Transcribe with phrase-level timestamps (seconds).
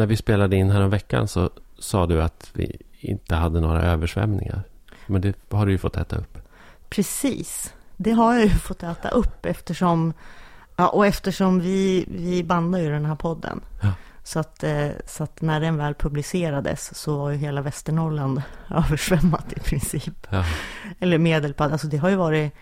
[0.00, 4.62] när vi spelade in här veckan så sa du att vi inte hade några översvämningar.
[5.06, 6.38] Men det har du ju fått äta upp.
[6.88, 7.74] Precis.
[7.96, 10.12] Det har jag ju fått äta upp eftersom,
[10.76, 13.60] ja, och eftersom vi, vi bandar ju den här podden.
[13.82, 13.92] Ja.
[14.22, 19.52] Så att, eh, så att när den väl publicerades så var ju hela Västernorrland översvämmat
[19.52, 20.26] i princip.
[20.30, 20.44] Ja.
[21.00, 22.54] Eller Medelpad, alltså det har ju varit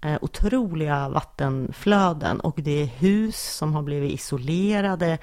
[0.00, 5.18] eh, otroliga vattenflöden och det är hus som har blivit isolerade.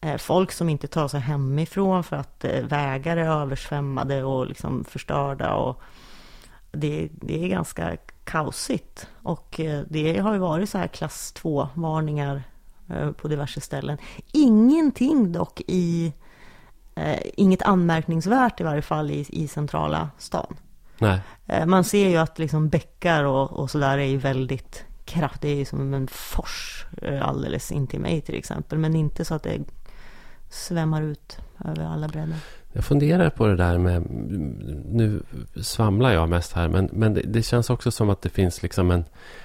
[0.00, 4.84] Eh, folk som inte tar sig hemifrån för att eh, vägar är översvämmade och liksom
[4.84, 5.54] förstörda.
[5.54, 5.82] Och
[6.70, 9.06] det, det är ganska kaosigt.
[9.22, 12.42] Och eh, det har ju varit så här klass 2-varningar
[12.88, 13.98] eh, på diverse ställen.
[14.32, 16.12] Ingenting dock i,
[17.34, 20.56] inget anmärkningsvärt i varje fall i, i centrala stan.
[20.98, 21.20] Nej.
[21.66, 25.42] Man ser ju att liksom bäckar och, och sådär är ju väldigt kraftigt.
[25.42, 26.86] Det är ju som en fors
[27.22, 28.78] alldeles intill mig till exempel.
[28.78, 29.58] Men inte så att det
[30.50, 32.36] svämmar ut över alla bredder.
[32.72, 34.02] Jag funderar på det där med,
[34.92, 35.22] nu
[35.62, 38.90] svamlar jag mest här, men, men det, det känns också som att det finns liksom
[38.90, 39.04] en,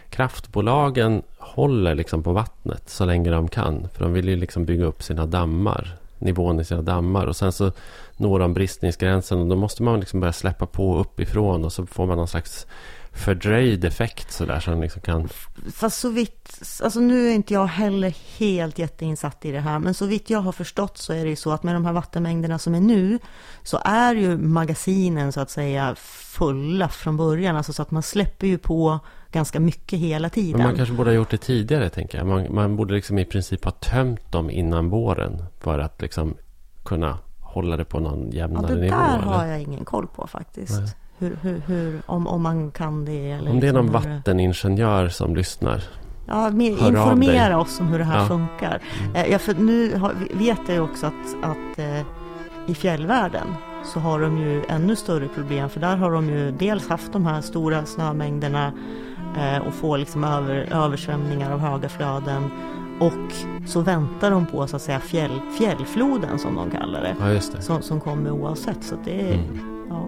[0.10, 3.88] kraftbolagen håller liksom på vattnet så länge de kan.
[3.94, 7.26] För de vill ju liksom bygga upp sina dammar, nivån i sina dammar.
[7.26, 7.72] Och sen så
[8.18, 12.06] når de bristningsgränsen och då måste man liksom börja släppa på uppifrån och så får
[12.06, 12.68] man någon slags
[13.14, 15.30] fördröjd effekt sådär som liksom kan...
[15.74, 19.94] Fast så vitt, alltså nu är inte jag heller helt jätteinsatt i det här, men
[19.94, 22.60] så vitt jag har förstått så är det ju så att med de här vattenmängderna
[22.60, 23.20] som är nu,
[23.64, 28.48] så är ju magasinen så att säga fulla från början, alltså så att man släpper
[28.48, 29.00] ju på
[29.32, 30.58] ganska mycket hela tiden.
[30.58, 32.28] Men man kanske borde ha gjort det tidigare tänker jag.
[32.28, 36.36] Man, man borde liksom i princip ha tömt dem innan våren för att liksom
[36.84, 38.96] kunna hålla det på någon ja, jämnare det nivå.
[38.96, 39.26] där eller?
[39.26, 40.80] har jag ingen koll på faktiskt.
[40.80, 40.90] Nej.
[41.24, 44.10] Hur, hur, hur, om, om man kan det eller Om det är någon liksom hur
[44.10, 45.84] det- vatteningenjör som lyssnar.
[46.28, 48.26] Ja, informera oss om hur det här Ja.
[48.28, 48.80] funkar.
[49.16, 52.02] Eh, Ja, för nu har, vet jag ju också att, att eh,
[52.68, 53.48] i fjällvärlden
[53.94, 55.70] så har de ju ännu större problem.
[55.70, 58.72] För där har de ju dels haft de här stora snömängderna
[59.38, 62.50] eh, och får liksom över, översvämningar av höga flöden.
[63.00, 63.34] Och
[63.68, 67.16] så väntar de på så att säga fjäll, fjällfloden som de kallar det.
[67.20, 67.42] Ja, det.
[67.62, 68.84] Som, som kommer oavsett.
[68.84, 69.60] Så det är, Mm.
[69.90, 70.08] ja.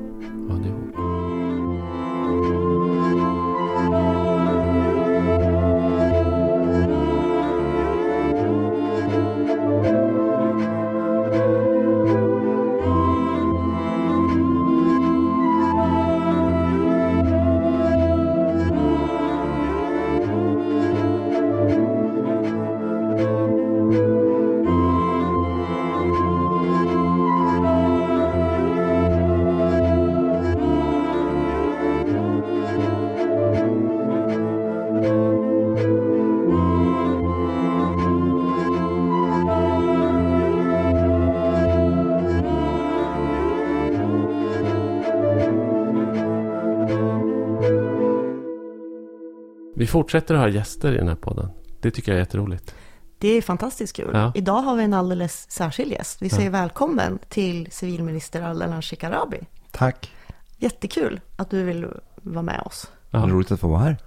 [49.85, 51.50] Vi fortsätter att ha gäster i den här podden.
[51.81, 52.75] Det tycker jag är jätteroligt.
[53.18, 54.09] Det är fantastiskt kul.
[54.13, 54.31] Ja.
[54.35, 56.22] Idag har vi en alldeles särskild gäst.
[56.22, 56.35] Vi Ja.
[56.35, 59.38] säger välkommen till civilminister Ardalan Shekarabi.
[59.72, 60.12] Tack.
[60.57, 62.91] Jättekul att du vill vara med oss.
[63.09, 63.97] Ja, Roligt att få vara här.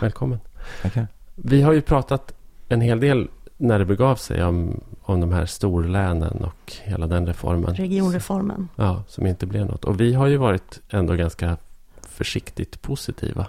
[0.00, 0.40] välkommen.
[0.82, 1.08] Tackar.
[1.34, 2.32] Vi har ju pratat
[2.68, 7.26] en hel del när det begav sig om, om de här storlänen och hela den
[7.26, 7.74] reformen.
[7.74, 8.68] Regionreformen.
[8.76, 9.84] Ja, som inte blev något.
[9.84, 11.56] Och vi har ju varit ändå ganska
[12.08, 13.46] försiktigt positiva.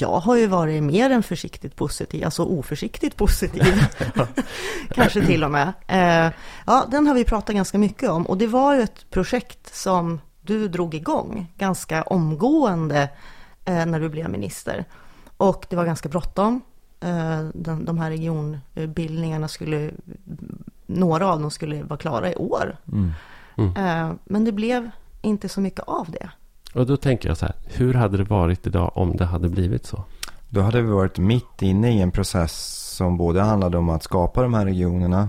[0.00, 3.64] Jag har ju varit mer än försiktigt positiv, alltså oförsiktigt positiv.
[4.94, 5.72] Kanske till och med.
[5.86, 6.32] Eh,
[6.66, 8.26] ja, den har vi pratat ganska mycket om.
[8.26, 13.10] Och det var ju ett projekt som du drog igång ganska omgående
[13.64, 14.84] eh, när du blev minister.
[15.36, 16.60] Och det var ganska bråttom.
[17.00, 19.90] Eh, de, här regionbildningarna skulle,
[20.86, 22.76] några av dem skulle vara klara i år.
[22.92, 23.12] Mm.
[23.76, 24.90] Eh, men det blev
[25.22, 26.30] inte så mycket av det.
[26.76, 29.86] Och då tänker jag så här, hur hade det varit idag om det hade blivit
[29.86, 30.04] så?
[30.48, 32.52] Då hade vi varit mitt inne i en process
[32.96, 35.28] som både handlade om att skapa de här regionerna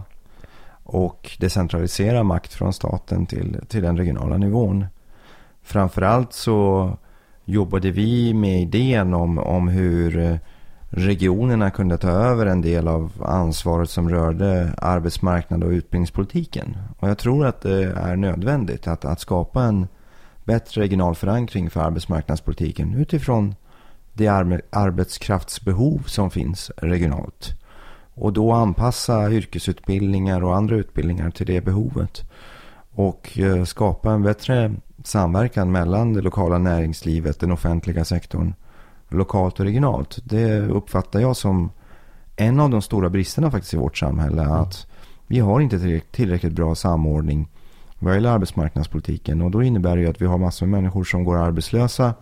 [0.83, 4.85] och decentralisera makt från staten till, till den regionala nivån.
[5.63, 6.91] Framförallt så
[7.45, 10.39] jobbade vi med idén om, om hur
[10.89, 16.77] regionerna kunde ta över en del av ansvaret som rörde arbetsmarknad och utbildningspolitiken.
[16.99, 19.87] Och jag tror att det är nödvändigt att, att skapa en
[20.47, 23.55] bättre regional förankring för arbetsmarknadspolitiken utifrån
[24.13, 24.27] det
[24.69, 27.53] arbetskraftsbehov som finns regionalt.
[28.13, 32.23] Och då anpassa yrkesutbildningar och andra utbildningar till det behovet.
[32.91, 38.53] Och eh, skapa en bättre samverkan mellan det lokala näringslivet, den offentliga sektorn,
[39.09, 40.19] lokalt och regionalt.
[40.23, 41.71] Det uppfattar jag som
[42.35, 44.41] en av de stora bristerna faktiskt i vårt samhälle.
[44.41, 44.87] Att
[45.27, 47.49] Vi har inte tillräckligt bra samordning
[47.99, 51.23] vad gäller arbetsmarknadspolitiken och då innebär det ju att vi har massor med människor som
[51.23, 52.13] går arbetslösa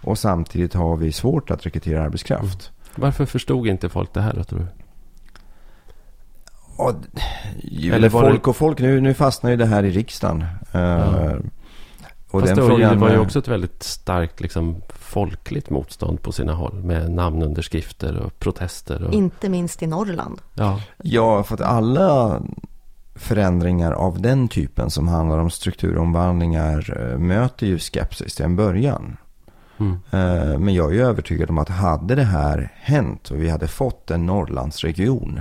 [0.00, 2.70] och samtidigt har vi svårt att rekrytera arbetskraft.
[2.70, 3.02] Mm.
[3.02, 4.66] Varför förstod inte folk det här då tror du?
[6.78, 10.44] Ja, Eller folk och folk, nu, nu fastnar ju det här i riksdagen.
[10.72, 10.80] Ja.
[10.80, 11.40] Uh,
[12.30, 16.22] och Fast den det, frågan, det var ju också ett väldigt starkt liksom, folkligt motstånd
[16.22, 16.74] på sina håll.
[16.74, 19.04] Med namnunderskrifter och protester.
[19.04, 19.12] Och...
[19.12, 20.40] Inte minst i Norrland.
[20.54, 20.80] Ja.
[21.02, 22.40] ja, för att alla
[23.22, 29.16] förändringar av den typen som handlar om strukturomvandlingar eh, möter ju skepsis till en början.
[29.78, 29.92] Mm.
[29.92, 34.10] Eh, men jag är övertygad om att hade det här hänt och vi hade fått
[34.10, 35.40] en Norrlandsregion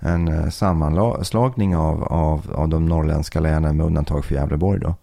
[0.00, 4.94] en eh, sammanslagning av, av, av de norrländska länen med undantag för Gävleborg då.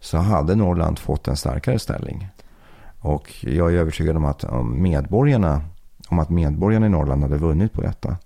[0.00, 2.28] Så hade Norrland fått en starkare ställning.
[3.00, 5.62] Och jag är övertygad om att medborgarna,
[6.08, 8.16] om att medborgarna i Norrland hade vunnit på detta.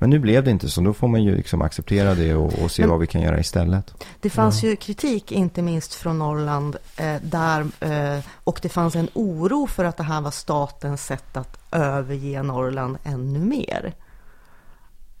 [0.00, 0.80] Men nu blev det inte så.
[0.80, 3.40] Då får man ju liksom acceptera det och, och se Men, vad vi kan göra
[3.40, 3.94] istället.
[4.20, 4.68] Det fanns ja.
[4.68, 9.84] ju kritik, inte minst från Norrland, eh, där, eh, och det fanns en oro för
[9.84, 13.92] att det här var statens sätt att överge Norrland ännu mer.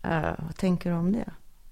[0.04, 1.30] Uh, vad tänker du om det?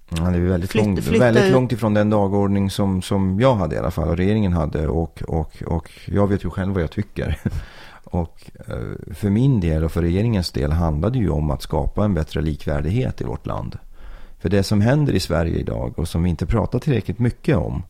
[0.09, 3.75] Ja, det är väldigt, Flytt, långt, väldigt långt ifrån den dagordning som, som jag hade
[3.75, 4.87] i alla fall och regeringen hade.
[4.87, 7.39] Och, och, och jag vet ju själv vad jag tycker.
[8.03, 12.05] och uh, för min del och för regeringens del handlade det ju om att skapa
[12.05, 13.77] en bättre likvärdighet i vårt land.
[14.39, 17.83] För det som händer i Sverige idag och som vi inte pratar tillräckligt mycket om.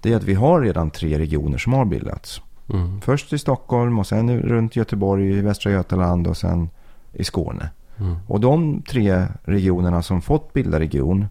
[0.00, 2.40] Det är att vi har redan tre regioner som har bildats.
[2.72, 3.00] Mm.
[3.00, 6.70] Först i Stockholm och sen runt Göteborg, i Västra Götaland och sen
[7.12, 7.70] i Skåne.
[7.98, 8.16] Mm.
[8.26, 11.26] Och de tre regionerna som fått bilda region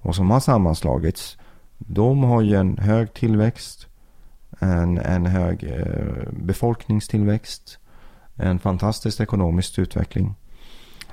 [0.00, 1.38] och som har sammanslagits.
[1.78, 3.86] De har ju en hög tillväxt.
[4.58, 7.78] En, en hög eh, befolkningstillväxt.
[8.36, 10.34] En fantastisk ekonomisk utveckling.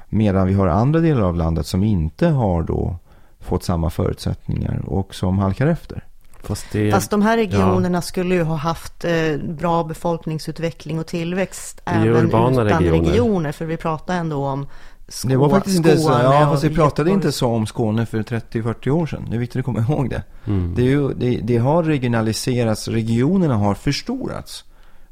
[0.10, 2.96] Medan vi har andra delar av landet som inte har då
[3.40, 6.04] fått samma förutsättningar och som halkar efter.
[6.44, 8.02] Fast, det, Fast de här regionerna ja.
[8.02, 13.02] skulle ju ha haft eh, bra befolkningsutveckling och tillväxt även utan regioner.
[13.02, 13.52] regioner.
[13.52, 14.68] För vi pratar ändå om
[15.12, 18.24] Skå, det var faktiskt inte så, ja, fast vi pratade inte så om Skåne för
[18.24, 19.26] 30-40 år sedan.
[19.30, 20.24] Det är viktigt att komma ihåg det.
[20.48, 20.76] Mm.
[20.76, 24.66] Det, ju, det, det, har regionaliserats, regionerna har förstorats.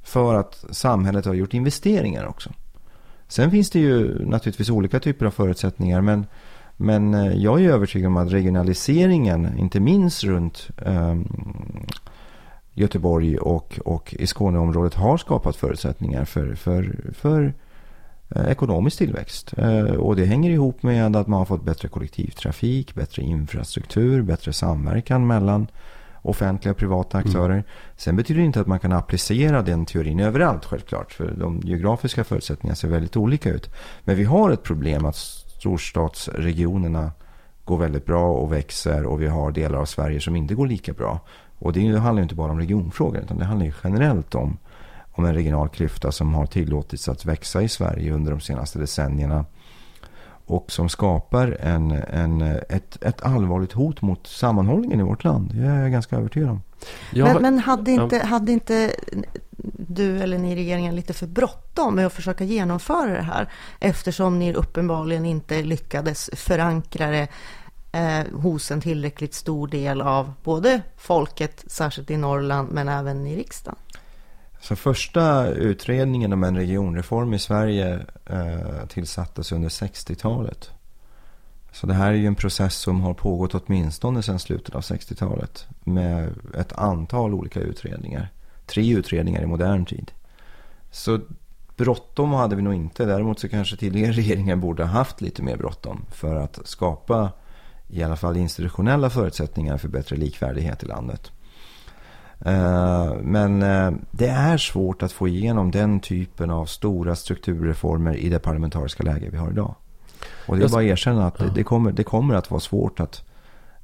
[0.04, 2.50] För att samhället har gjort investeringar också.
[3.28, 6.02] Sen finns det ju naturligtvis olika typer av förutsättningar.
[6.02, 6.26] Men,
[6.78, 11.28] men eh, jag är övertygad om att regionaliseringen, inte minst runt um,
[12.74, 17.54] Göteborg och, och i Skåneområdet har skapat förutsättningar för, för, för
[18.36, 19.54] ekonomisk tillväxt.
[19.58, 24.54] Eh, och det hänger ihop med att man har fått bättre kollektivtrafik, bättre infrastruktur, bättre
[24.54, 25.68] samverkan mellan
[26.22, 27.28] offentliga och privata mm.
[27.28, 27.54] aktörer.
[27.54, 27.64] Mm.
[27.98, 31.14] Sen betyder det inte att man kan applicera den teorin överallt självklart.
[31.14, 33.70] För de geografiska förutsättningarna ser väldigt olika ut.
[34.04, 37.12] Men vi har ett problem att storstadsregionerna
[37.66, 40.94] går väldigt bra och växer och vi har delar av Sverige som inte går lika
[40.94, 41.20] bra.
[41.60, 44.58] Och det handlar inte bara om regionfrågor utan det handlar generellt om
[45.20, 49.46] om en regional klyfta som har tillåtits att växa i Sverige under de senaste decennierna.
[50.46, 55.52] Och som skapar en, en, ett, ett allvarligt hot mot sammanhållningen i vårt land.
[55.54, 56.62] Det är jag ganska övertygad om.
[57.12, 58.92] Men, men, hade, inte, hade inte
[59.74, 63.50] du eller ni i regeringen lite för bråttom med att försöka genomföra det här?
[63.80, 67.28] Eftersom ni uppenbarligen inte lyckades förankra det
[67.92, 73.36] eh, hos en tillräckligt stor del av både folket, särskilt i Norrland, men även i
[73.36, 73.78] riksdagen.
[74.60, 80.72] Så första utredningen om en regionreform i Sverige eh, tillsattes under 60-talet.
[81.72, 85.68] Så det här är ju en process som har pågått åtminstone sedan slutet av 60-talet.
[85.84, 88.30] Med ett antal olika utredningar.
[88.66, 90.12] Tre utredningar i modern tid.
[90.92, 91.20] Så
[91.78, 93.06] bråttom hade vi nog inte.
[93.06, 96.06] Däremot så kanske tidigare regeringar borde ha haft lite mer bråttom.
[96.12, 97.32] För att skapa
[97.88, 101.32] i alla fall institutionella förutsättningar för bättre likvärdighet i landet.
[102.46, 108.30] Eh, men eh, det är svårt att få igenom den typen av stora strukturreformer i
[108.30, 109.76] det parlamentariska läge vi har idag.
[110.48, 113.24] Och det är bara att erkänna att det, kommer, det kommer att vara svårt att,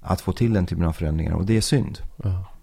[0.02, 1.34] att få till den typen av förändringar.
[1.34, 2.00] Och det är synd.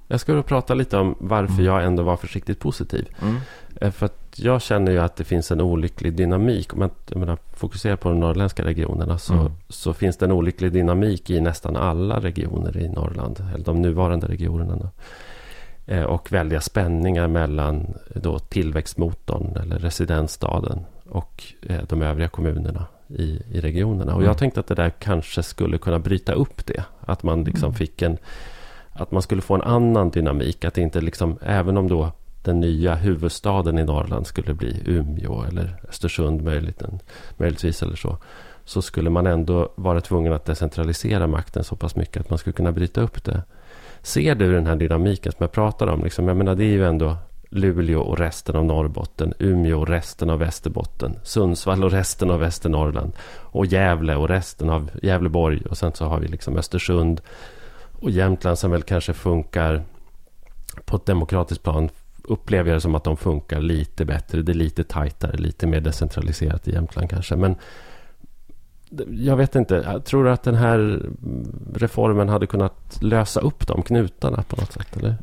[0.08, 1.64] Jag ska då prata lite om varför mm.
[1.64, 3.08] jag ändå var försiktigt positiv.
[3.22, 3.37] Mm.
[3.80, 6.72] Eh, för att jag känner ju att det finns en olycklig dynamik.
[6.72, 9.52] Om man jag menar, fokuserar på de norrländska regionerna så, mm.
[9.68, 13.44] så finns det en olycklig dynamik i nästan alla regioner i Norrland.
[13.54, 14.90] Eller de nuvarande regionerna.
[15.86, 23.42] Eh, och väldiga spänningar mellan då tillväxtmotorn eller residensstaden och eh, de övriga kommunerna i,
[23.50, 24.12] i regionerna.
[24.12, 24.26] Och mm.
[24.26, 26.84] jag tänkte att det där kanske skulle kunna bryta upp det.
[27.00, 27.74] Att man liksom mm.
[27.74, 28.18] fick en...
[28.92, 30.64] Att man skulle få en annan dynamik.
[30.64, 32.12] Att inte liksom, även om då
[32.42, 36.82] den nya huvudstaden i Norrland skulle bli Umeå eller Östersund möjligt,
[37.36, 38.16] möjligtvis eller så.
[38.64, 42.54] så skulle man ändå vara tvungen att decentralisera makten så pass mycket att man skulle
[42.54, 43.42] kunna bryta upp det.
[44.02, 46.04] Ser du den här dynamiken som jag pratar om?
[46.04, 47.16] Liksom, jag menar, det är ju ändå
[47.50, 53.12] Luleå och resten av Norrbotten, Umeå och resten av Västerbotten, Sundsvall och resten av Västernorrland
[53.38, 57.21] och Gävle och resten av Gävleborg och sen så har vi liksom Östersund
[58.00, 59.82] och Jämtland som väl kanske funkar
[60.85, 61.88] på ett demokratiskt plan
[62.25, 64.42] upplever jag det som att de funkar lite bättre.
[64.42, 67.37] Det är lite tajtare, lite mer decentraliserat i Jämtland kanske.
[67.37, 67.54] Men
[69.11, 71.11] jag vet inte, jag tror du att den här
[71.75, 74.96] reformen hade kunnat lösa upp de knutarna på något sätt?
[74.96, 75.16] Eller?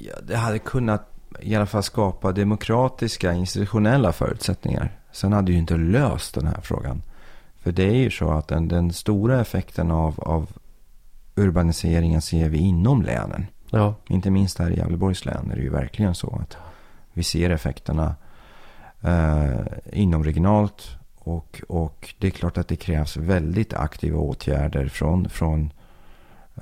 [0.00, 4.98] Ja, det hade kunnat i alla fall skapa demokratiska institutionella förutsättningar.
[5.12, 7.02] Sen hade ju inte löst den här frågan.
[7.58, 10.48] För det är ju så att den, den stora effekten av, av
[11.34, 13.46] urbaniseringen ser vi inom länen.
[13.70, 13.94] Ja.
[14.08, 16.56] Inte minst här i Gävleborgs län är det ju verkligen så att
[17.12, 18.14] vi ser effekterna
[19.00, 20.95] eh, inom regionalt.
[21.26, 25.72] Och, och det är klart att det krävs väldigt aktiva åtgärder från, från,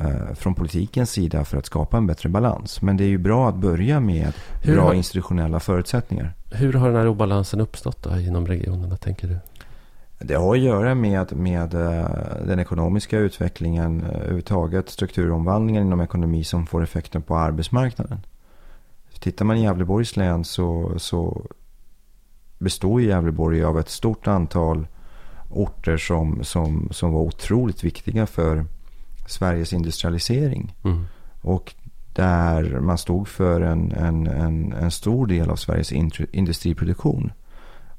[0.01, 2.83] eh, från politikens sida för att skapa en bättre balans.
[2.83, 6.33] Men det är ju bra att börja med hur bra har, institutionella förutsättningar.
[6.53, 9.39] Hur har den här obalansen uppstått då, inom regionerna, tänker du?
[10.19, 12.07] Det har att göra med, med eh,
[12.47, 18.21] den ekonomiska utvecklingen eh, överhuvudtaget, strukturomvandlingen inom ekonomi som får effekter på arbetsmarknaden.
[19.21, 21.47] Tittar man i Gävleborgs län så, så
[22.59, 24.87] består Gävleborg av ett stort antal
[25.51, 28.65] orter som, som, som var otroligt viktiga för
[29.27, 30.75] Sveriges industrialisering.
[30.85, 31.05] Mm.
[31.41, 31.75] Och
[32.13, 35.93] där man stod för en, en, en, en stor del av Sveriges
[36.33, 37.33] industriproduktion.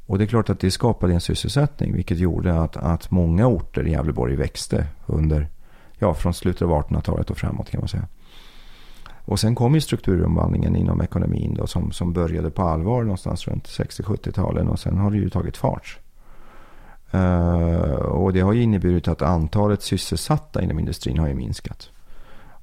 [0.06, 3.88] Och det är klart att det skapade en sysselsättning vilket gjorde att, att många orter
[3.88, 5.48] i Gävleborg växte under,
[5.98, 8.08] ja från slutet av 1800-talet och framåt kan man säga.
[9.26, 13.68] Och sen kom ju strukturomvandlingen inom ekonomin då som, som började på allvar någonstans runt
[13.68, 16.00] 60-70-talen och sen har det ju tagit fart.
[17.14, 21.90] Uh, och det har ju inneburit att antalet sysselsatta inom industrin har ju minskat.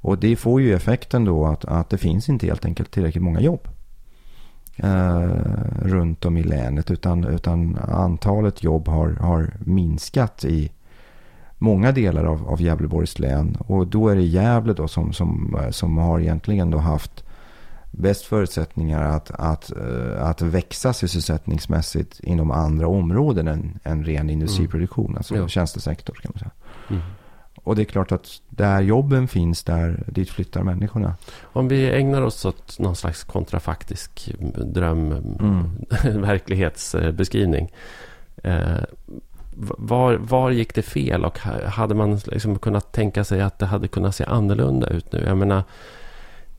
[0.01, 3.41] Och det får ju effekten då att, att det finns inte helt enkelt tillräckligt många
[3.41, 3.69] jobb
[4.85, 5.31] Uh,
[5.83, 6.91] runt om i länet.
[6.91, 10.73] Utan, utan antalet jobb har, har minskat i
[11.63, 13.57] många delar av, av Gävleborgs län.
[13.67, 17.25] Och då är det Gävle då som, som, som har egentligen då haft
[17.91, 25.07] bäst förutsättningar att, att, eh, att växa sysselsättningsmässigt inom andra områden än, än ren industriproduktion.
[25.07, 25.17] Mm.
[25.17, 25.49] Alltså ja.
[25.49, 26.51] tjänstesektor kan man säga.
[26.91, 27.03] Mm.
[27.65, 31.15] Och det är klart att där jobben finns, där dit flyttar människorna.
[31.43, 36.23] Om vi ägnar oss åt någon slags kontrafaktisk dröm, mm.
[36.23, 37.73] verklighetsbeskrivning.
[38.43, 38.77] Eh,
[39.57, 43.89] var, var gick det fel och hade man liksom kunnat tänka sig att det hade
[43.89, 45.25] kunnat se annorlunda ut nu?
[45.27, 45.65] Jag menar,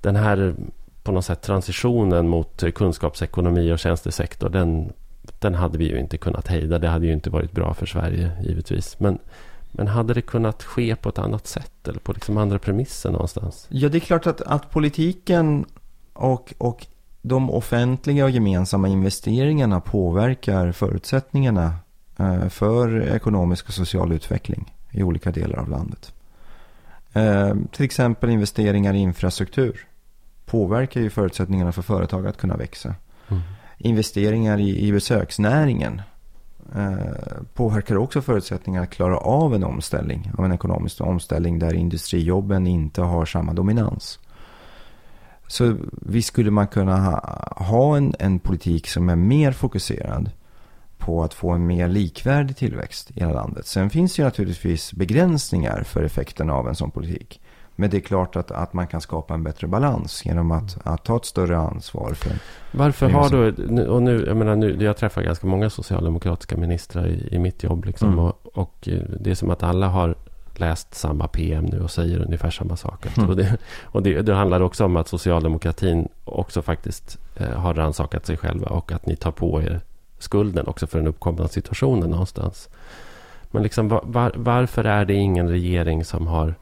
[0.01, 0.55] den här
[1.03, 4.93] på något sätt transitionen mot kunskapsekonomi och tjänstesektor, den,
[5.39, 6.79] den hade vi ju inte kunnat hejda.
[6.79, 8.99] Det hade ju inte varit bra för Sverige, givetvis.
[8.99, 9.19] Men
[9.75, 13.67] men hade det kunnat ske på ett annat sätt eller på liksom andra premisser någonstans?
[13.69, 15.65] Ja, det är klart att, att politiken
[16.13, 16.87] och, och
[17.21, 21.75] de offentliga och gemensamma investeringarna påverkar förutsättningarna
[22.49, 26.13] för ekonomisk och social utveckling i olika delar av landet.
[27.13, 29.87] Eh, till exempel investeringar i infrastruktur
[30.45, 32.95] påverkar ju förutsättningarna för företag att kunna växa.
[33.29, 33.41] Mm.
[33.77, 36.01] Investeringar i, i besöksnäringen
[36.75, 42.67] Eh, påverkar också förutsättningarna att klara av en omställning, av en ekonomisk omställning där industrijobben
[42.67, 44.19] inte har samma dominans.
[45.47, 50.29] Så visst skulle man kunna ha, ha en, en politik som är mer fokuserad
[51.05, 53.67] på att få en mer likvärdig tillväxt i hela landet.
[53.67, 57.41] Sen finns det ju naturligtvis begränsningar för effekterna av en sån politik.
[57.75, 61.03] Men det är klart att, att man kan skapa en bättre balans genom att, att
[61.03, 62.13] ta ett större ansvar.
[62.13, 62.31] För,
[62.71, 67.27] Varför har du, och nu, jag menar nu, jag träffar ganska många socialdemokratiska ministrar i,
[67.31, 68.07] i mitt jobb liksom.
[68.07, 68.19] Mm.
[68.19, 70.15] Och, och, eh, det är som att alla har
[70.55, 73.11] läst samma PM nu och säger ungefär samma saker.
[73.17, 73.29] Mm.
[73.29, 78.25] Och, det, och det, det, handlar också om att socialdemokratin också faktiskt eh, har rannsakat
[78.25, 79.81] sig själva och att ni tar på er
[80.23, 82.69] skulden också för den uppkomna situationen någonstans.
[83.51, 86.55] Men liksom, var, varför är det ingen regering som har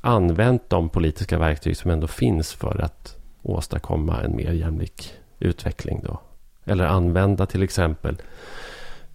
[0.00, 6.00] använt de politiska verktyg som ändå finns för att åstadkomma en mer jämlik utveckling.
[6.04, 6.20] Då.
[6.64, 8.22] Eller använda till exempel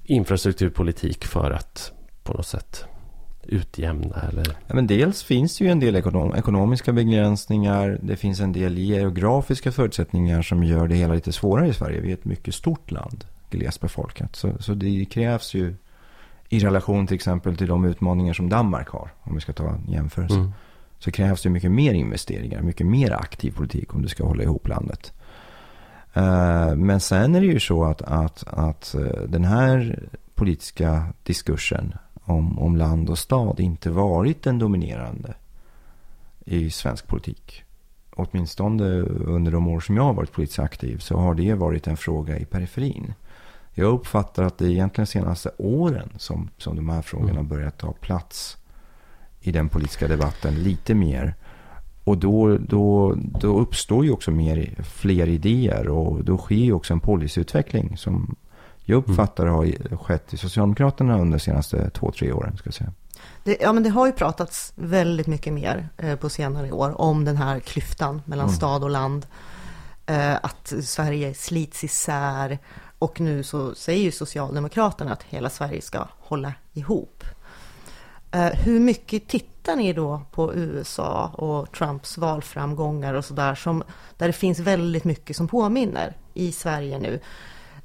[0.03, 1.91] infrastrukturpolitik för att
[2.23, 2.85] på något sätt
[3.47, 4.21] utjämna?
[4.31, 4.57] Eller?
[4.67, 7.99] Ja, men dels finns det ju en del ekonom ekonomiska begränsningar.
[8.01, 12.01] Det finns en del geografiska förutsättningar som gör det hela lite svårare i Sverige.
[12.01, 14.35] Vi är ett mycket stort land, glesbefolkat.
[14.35, 15.75] Så, så det krävs ju
[16.49, 19.91] i relation till exempel till de utmaningar som Danmark har, om vi ska ta en
[19.91, 20.51] jämförelse, mm.
[20.99, 24.67] så krävs det mycket mer investeringar, mycket mer aktiv politik om du ska hålla ihop
[24.67, 25.13] landet.
[26.17, 29.99] Uh, men sen är det ju så att, att, att uh, den här
[30.35, 35.33] politiska diskursen om, om land och stad inte varit den dominerande
[36.45, 37.63] i svensk politik.
[38.15, 38.85] Åtminstone
[39.25, 42.37] under de år som jag har varit politiskt aktiv så har det varit en fråga
[42.37, 43.13] i periferin.
[43.73, 47.47] Jag uppfattar att det är egentligen de senaste åren som, som de här frågorna mm.
[47.47, 48.57] börjat ta plats
[49.41, 51.35] i den politiska debatten lite mer.
[52.03, 56.93] Och då, då, då uppstår ju också mer, fler idéer och då sker ju också
[56.93, 58.35] en policyutveckling som
[58.85, 62.57] jag uppfattar har skett i Socialdemokraterna under de senaste två, tre åren.
[62.57, 62.93] Ska jag säga.
[63.43, 67.25] Det, ja, men det har ju pratats väldigt mycket mer eh, på senare år om
[67.25, 68.55] den här klyftan mellan mm.
[68.55, 69.25] stad och land.
[70.05, 72.59] Eh, att Sverige slits isär
[72.99, 77.23] och nu så säger ju Socialdemokraterna att hela Sverige ska hålla ihop.
[78.31, 83.83] Eh, hur mycket tittar ni då på USA och Trumps valframgångar och sådär som
[84.17, 87.19] där det finns väldigt mycket som påminner i Sverige nu?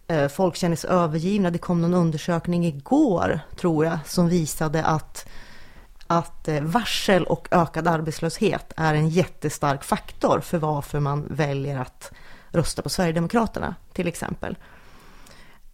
[0.08, 1.50] Eh, folk känner sig övergivna.
[1.50, 5.28] Det kom någon undersökning igår, tror jag, som visade att,
[6.06, 12.12] att eh, varsel och ökad arbetslöshet är en jättestark faktor för varför man väljer att
[12.48, 14.56] rösta på Sverigedemokraterna, till exempel.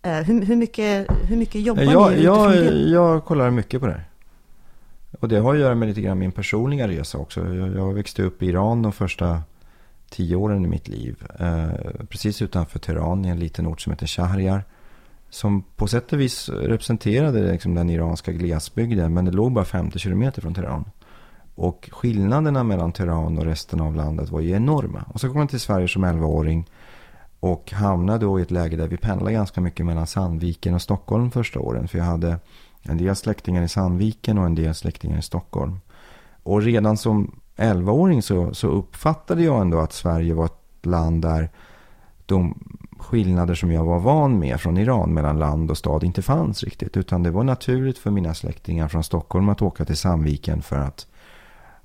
[0.03, 2.91] Hur, hur, mycket, hur mycket jobbar jag, ni jag, det?
[2.91, 4.00] Jag kollar mycket på det.
[5.21, 7.55] Och det har att göra med lite grann min personliga resa också.
[7.55, 9.43] Jag, jag växte upp i Iran de första
[10.14, 11.26] tio åren i mitt liv.
[11.38, 11.68] Eh,
[12.09, 14.64] precis utanför Teheran i en liten ort som heter Shahriar.
[15.30, 19.14] Som på sätt och vis representerade liksom den iranska glesbygden.
[19.14, 20.85] Men det låg bara 50 kilometer från Teheran.
[21.54, 25.04] Och skillnaderna mellan Teheran och resten av landet var ju enorma.
[25.09, 26.71] Och så kom jag till Sverige som 11-åring.
[27.40, 31.30] Och hamnade då i ett läge där vi pendlade ganska mycket mellan Sandviken och Stockholm
[31.30, 31.88] första åren.
[31.88, 32.38] För jag hade
[32.83, 35.80] en del släktingar i Sandviken och en del släktingar i Stockholm.
[36.42, 41.51] Och redan som 11-åring så, så uppfattade jag ändå att Sverige var ett land där
[42.27, 42.59] de
[42.99, 46.97] skillnader som jag var van med från Iran mellan land och stad inte fanns riktigt.
[46.97, 51.07] Utan det var naturligt för mina släktingar från Stockholm att åka till Sandviken för att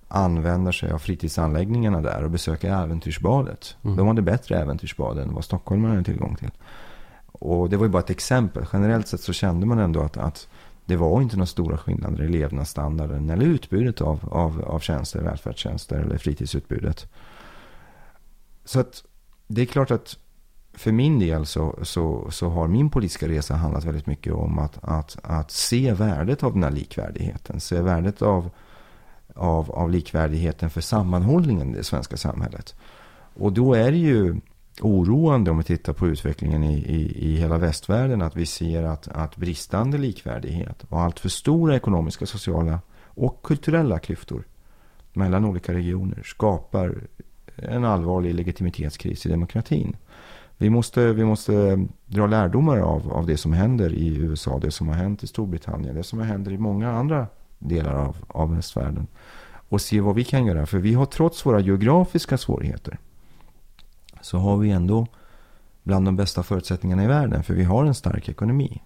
[0.07, 3.75] använda sig av fritidsanläggningarna där och besöka äventyrsbadet.
[3.83, 3.97] Mm.
[3.97, 6.51] De hade bättre äventyrsbad än vad Stockholm hade tillgång till.
[7.31, 8.65] Och det var ju bara ett exempel.
[8.73, 10.47] Generellt sett så kände man ändå att, att
[10.89, 15.99] det var inte några stora skillnader i levnadsstandarden eller utbudet av, av, av tjänster, välfärdstjänster
[15.99, 17.07] eller fritidsutbudet.
[18.65, 19.03] Så att
[19.47, 20.17] det är klart att
[20.73, 24.77] för min del så, så, så har min politiska resa handlat väldigt mycket om att,
[24.81, 27.59] att, att se värdet av den här likvärdigheten.
[27.59, 28.49] Se värdet av,
[29.35, 32.75] av, av likvärdigheten för sammanhållningen i det svenska samhället.
[33.33, 34.41] Och då är det ju
[34.81, 38.21] oroande om vi tittar på utvecklingen i, i, i hela västvärlden.
[38.21, 43.99] Att vi ser att, att bristande likvärdighet och allt för stora ekonomiska, sociala och kulturella
[43.99, 44.43] klyftor
[45.13, 46.95] mellan olika regioner skapar
[47.55, 49.95] en allvarlig legitimitetskris i demokratin.
[50.57, 54.87] Vi måste, vi måste dra lärdomar av, av det som händer i USA, det som
[54.87, 57.27] har hänt i Storbritannien, det som händer i många andra
[57.59, 59.07] delar av, av västvärlden.
[59.69, 60.65] Och se vad vi kan göra.
[60.65, 62.99] För vi har trots våra geografiska svårigheter
[64.21, 65.07] så har vi ändå
[65.83, 67.43] bland de bästa förutsättningarna i världen.
[67.43, 68.81] För vi har en stark ekonomi.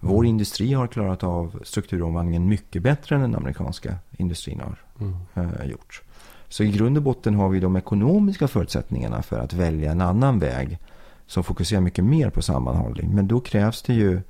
[0.00, 0.30] Vår mm.
[0.30, 5.16] industri har klarat av strukturomvandlingen mycket bättre än den amerikanska industrin har mm.
[5.34, 6.02] äh, gjort.
[6.48, 10.38] Så i grund och botten har vi de ekonomiska förutsättningarna för att välja en annan
[10.38, 10.78] väg
[11.26, 13.14] som fokuserar mycket mer på sammanhållning.
[13.14, 14.20] Men då krävs det ju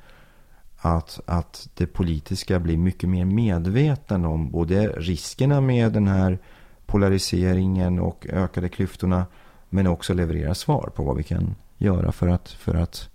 [0.79, 6.38] att, att det politiska blir mycket mer medveten om både riskerna med den här
[6.87, 9.27] polariseringen och ökade klyftorna
[9.68, 13.09] men också leverera svar på vad vi kan göra för att, för att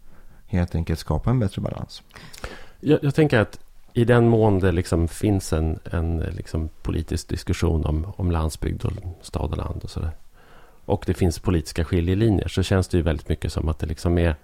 [0.46, 2.04] helt enkelt skapa en bättre balans.
[2.80, 3.60] Jag, jag tänker att
[3.94, 8.92] i den mån det liksom finns en, en liksom politisk diskussion om, om landsbygd och
[9.22, 10.12] stad och land och sådär.
[10.86, 14.18] Och det finns politiska skiljelinjer så känns det ju väldigt mycket som att det liksom
[14.18, 14.36] är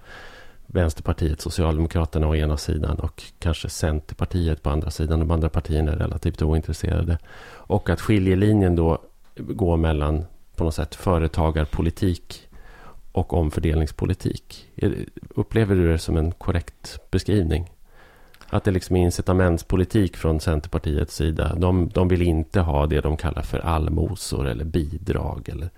[0.65, 5.19] Vänsterpartiet, Socialdemokraterna å ena sidan och kanske Centerpartiet på andra sidan.
[5.19, 7.17] De andra partierna är relativt ointresserade.
[7.51, 8.97] Och att skiljelinjen då
[9.35, 10.25] går mellan
[10.59, 12.47] på något sätt företagarpolitik
[13.11, 14.69] och omfördelningspolitik.
[15.29, 17.71] Upplever du det som en korrekt beskrivning?
[18.49, 21.55] Att det liksom är incitamentspolitik från Centerpartiets sida.
[21.55, 25.49] De, de vill inte ha det de kallar för allmosor eller bidrag.
[25.49, 25.69] Eller,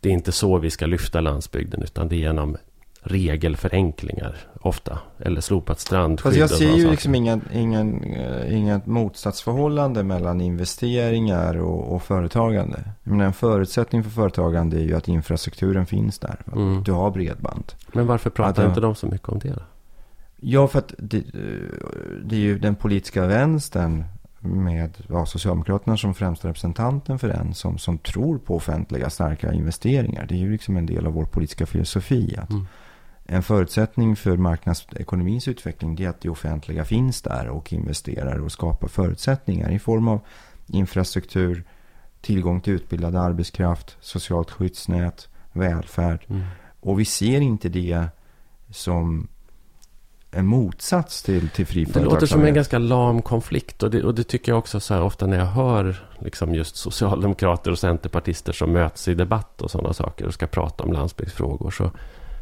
[0.00, 2.56] det är inte så vi ska lyfta landsbygden utan det är genom
[3.02, 4.98] regelförenklingar ofta.
[5.18, 6.32] Eller slopat strandskydd.
[6.32, 12.78] Fast jag ser ju liksom ingen, ingen, eh, inget motsatsförhållande mellan investeringar och, och företagande.
[13.02, 16.36] Menar, en förutsättning för företagande är ju att infrastrukturen finns där.
[16.52, 16.82] Mm.
[16.82, 17.72] Du har bredband.
[17.92, 19.62] Men varför pratar att, inte de så mycket om det då?
[20.36, 21.24] Ja, för att det,
[22.24, 24.04] det är ju den politiska vänstern
[24.40, 30.26] med ja, Socialdemokraterna som främsta representanten för den som, som tror på offentliga starka investeringar.
[30.28, 32.36] Det är ju liksom en del av vår politiska filosofi.
[32.38, 32.66] Att, mm
[33.32, 38.88] en förutsättning för marknadsekonomins utveckling är att det offentliga finns där och investerar och skapar
[38.88, 40.20] förutsättningar i form av
[40.66, 41.64] infrastruktur,
[42.20, 46.24] tillgång till utbildad arbetskraft, socialt skyddsnät, välfärd.
[46.28, 46.42] Mm.
[46.80, 48.06] Och vi ser inte det
[48.70, 49.28] som
[50.30, 53.82] en motsats till, till fri Det låter som en ganska lam konflikt.
[53.82, 56.76] Och det, och det tycker jag också så här, ofta när jag hör liksom just
[56.76, 61.70] socialdemokrater och centerpartister som möts i debatt och sådana saker och ska prata om landsbygdsfrågor.
[61.70, 61.90] Så,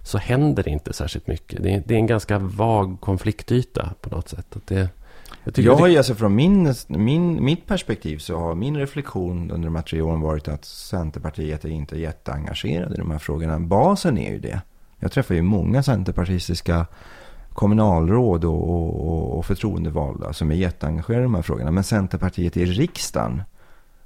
[0.02, 1.62] så händer det inte särskilt mycket.
[1.62, 4.56] Det är, det är en ganska vag konfliktyta på något sätt.
[4.56, 4.88] Att det,
[5.44, 9.66] jag, jag har ju alltså från min, min, mitt perspektiv så har min reflektion under
[9.66, 13.60] de här tre åren varit att Centerpartiet är inte jätteengagerade i de här frågorna.
[13.60, 14.60] Basen är ju det.
[14.98, 16.86] Jag träffar ju många centerpartistiska
[17.52, 21.70] kommunalråd och, och, och förtroendevalda som är jätteengagerade i de här frågorna.
[21.70, 23.42] Men Centerpartiet i riksdagen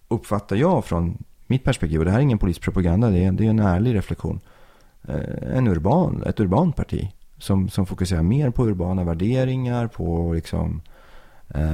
[0.08, 3.46] uppfattar jag från mitt perspektiv, och det här är ingen politisk propaganda, det är, det
[3.46, 4.40] är en ärlig reflektion,
[5.54, 10.82] en urban, ett urbant parti som, som fokuserar mer på urbana värderingar, på liksom,
[11.48, 11.64] eh,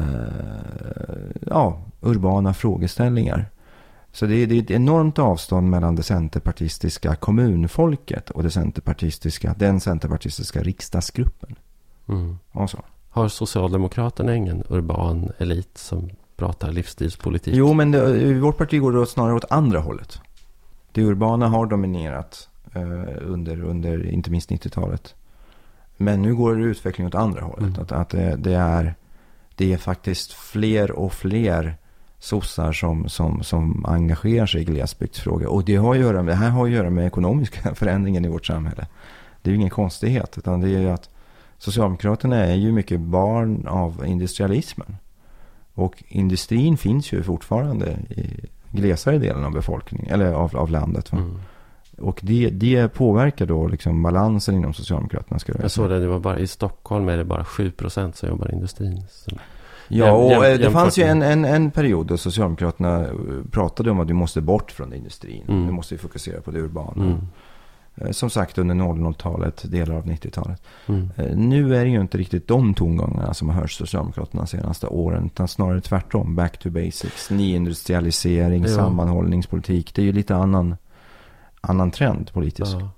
[1.46, 3.50] ja, urbana frågeställningar.
[4.12, 9.54] Så det är, det är ett enormt avstånd mellan det centerpartistiska kommunfolket och det centerpartistiska,
[9.58, 11.56] den centerpartistiska riksdagsgruppen.
[12.08, 12.38] Mm.
[12.52, 12.78] Och så.
[13.10, 17.54] Har Socialdemokraterna ingen urban elit som pratar livsstilspolitik?
[17.54, 20.20] Jo, men det, i vårt parti går det snarare åt andra hållet.
[20.92, 22.49] Det urbana har dominerat eh,
[23.20, 25.14] under, under inte minst 90-talet.
[25.96, 27.68] Men nu går det utveckling åt andra hållet.
[27.68, 27.82] Mm.
[27.82, 28.94] Att, att det, det, är,
[29.54, 31.76] det är faktiskt fler och fler
[32.18, 35.46] sossar som, som, som engagerar sig i glesbygdsfrågor.
[35.46, 38.28] Och det, har att göra med, det här har att göra med ekonomiska förändringen i
[38.28, 38.86] vårt samhälle.
[39.42, 41.10] Det är ju ingen konstighet, utan det är ju att
[41.58, 44.96] Socialdemokraterna är ju mycket barn av industrialismen.
[45.74, 51.12] Och industrin finns ju fortfarande i glesare delen av befolkningen, eller av, av landet.
[51.12, 51.40] Mm.
[52.00, 55.38] Och det, det påverkar då liksom balansen inom Socialdemokraterna.
[55.38, 58.50] Ska jag såg det, det var bara, i Stockholm är det bara 7% som jobbar
[58.50, 59.02] i industrin.
[59.10, 59.30] Så.
[59.88, 63.10] Ja, och jäm, jäm, det fanns ju en, en, en period då Socialdemokraterna eh,
[63.50, 65.44] pratade om att vi måste bort från industrin.
[65.48, 65.66] Mm.
[65.66, 67.04] Nu måste vi fokusera på det urbana.
[67.04, 67.18] Mm.
[67.96, 70.62] Eh, som sagt under 00-talet, delar av 90-talet.
[70.86, 71.10] Mm.
[71.16, 74.86] Eh, nu är det ju inte riktigt de tongångarna som har hörts Socialdemokraterna de senaste
[74.86, 75.26] åren.
[75.26, 76.36] Utan snarare tvärtom.
[76.36, 78.68] Back to basics, nyindustrialisering, ja.
[78.68, 79.94] sammanhållningspolitik.
[79.94, 80.76] Det är ju lite annan,
[81.60, 82.72] annan trend politiskt.
[82.72, 82.90] Ja.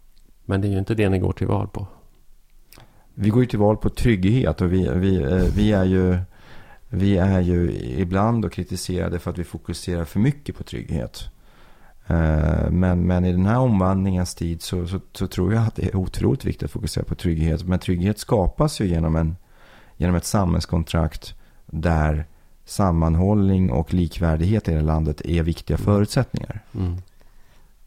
[0.44, 1.86] Men det är ju inte det ni går till val på.
[3.14, 6.18] Vi går ju till val på trygghet och vi, vi, vi är ju
[6.94, 11.24] vi är ju ibland och kritiserade för att vi fokuserar för mycket på trygghet.
[12.06, 15.88] Eh, men, men i den här omvandlingens tid så, så, så, tror jag att det
[15.88, 17.64] är otroligt viktigt att fokusera på trygghet.
[17.64, 19.36] Men trygghet skapas ju genom, en,
[19.96, 21.34] genom ett samhällskontrakt
[21.66, 22.26] där
[22.64, 26.60] sammanhållning och likvärdighet i det landet är viktiga förutsättningar.
[26.74, 26.96] Mm.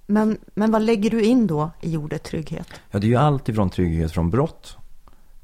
[0.06, 2.68] Men, men vad lägger du in då i ordet trygghet?
[2.92, 4.78] Ja, det är ju allt ifrån trygghet från brott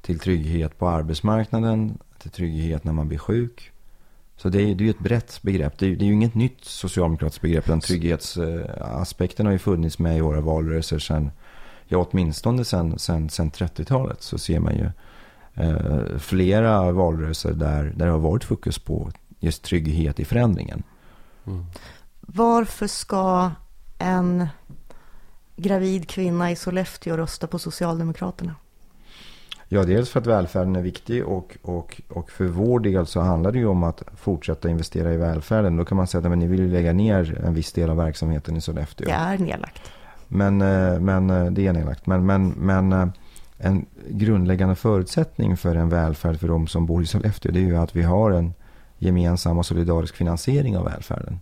[0.01, 3.71] till trygghet på arbetsmarknaden, till trygghet när man blir sjuk.
[4.37, 5.77] Så det är, ju ett brett begrepp.
[5.77, 7.65] Det är, det är ju inget nytt socialdemokratiskt begrepp.
[7.65, 11.31] Den trygghetsaspekten har ju funnits med i våra valrörelser sedan,
[11.87, 14.21] ja åtminstone sedan, sedan, sedan 30-talet.
[14.21, 14.89] Så ser man ju
[15.53, 20.83] eh, flera valrörelser där, där det har varit fokus på just trygghet i förändringen.
[21.47, 21.65] Mm.
[22.21, 23.51] Varför ska
[24.01, 24.47] en
[25.55, 28.55] gravid kvinna i Sollefteå rösta på Socialdemokraterna?
[29.73, 33.51] Ja, dels för att välfärden är viktig och, och, och för vår del så handlar
[33.51, 35.77] det ju om att fortsätta investera i välfärden.
[35.77, 38.61] Då kan man säga att ni vill lägga ner en viss del av verksamheten i
[38.61, 39.07] Sollefteå.
[39.07, 39.91] Det är nedlagt.
[40.27, 42.05] Men, eh, men eh, det är nedlagt.
[42.05, 43.07] Men, men, men eh,
[43.57, 47.77] en grundläggande förutsättning för en välfärd för de som bor i Sollefteå det är ju
[47.77, 48.53] att vi har en
[48.97, 51.39] gemensam och solidarisk finansiering av välfärden.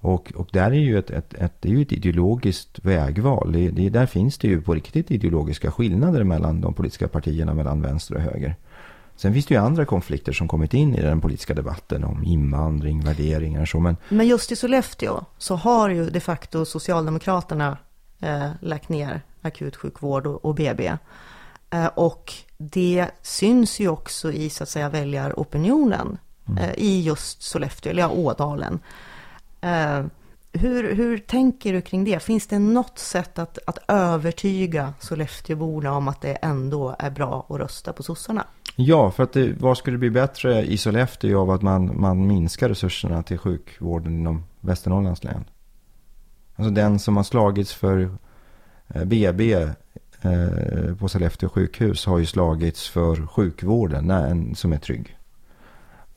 [0.00, 3.52] Och, och där är ju ett, ett, ett, det är ju ett ideologiskt vägval.
[3.52, 7.82] Det, det, där finns det ju på riktigt ideologiska skillnader mellan de politiska partierna, mellan
[7.82, 8.56] vänster och höger.
[9.16, 13.00] Sen finns det ju andra konflikter som kommit in i den politiska debatten om invandring,
[13.00, 13.80] värderingar och så.
[13.80, 17.78] Men, men just i Sollefteå så har ju de facto Socialdemokraterna
[18.20, 20.92] eh, lagt ner akutsjukvård och, och BB.
[21.70, 26.64] Eh, och det syns ju också i så att säga väljaropinionen mm.
[26.64, 28.80] eh, i just Sollefteå, eller ja, Ådalen.
[29.60, 30.04] Eh,
[30.52, 32.22] hur, hur tänker du kring det?
[32.22, 37.60] Finns det något sätt att, att övertyga Sollefteåborna om att det ändå är bra att
[37.60, 38.46] rösta på sossarna?
[38.76, 42.68] Ja, för att det, vad skulle bli bättre i Sollefteå av att man, man minskar
[42.68, 45.44] resurserna till sjukvården inom Västernorrlands län?
[46.56, 48.10] Alltså den som har slagits för
[48.88, 55.17] eh, BB eh, på Sollefteå sjukhus har ju slagits för sjukvården som är trygg.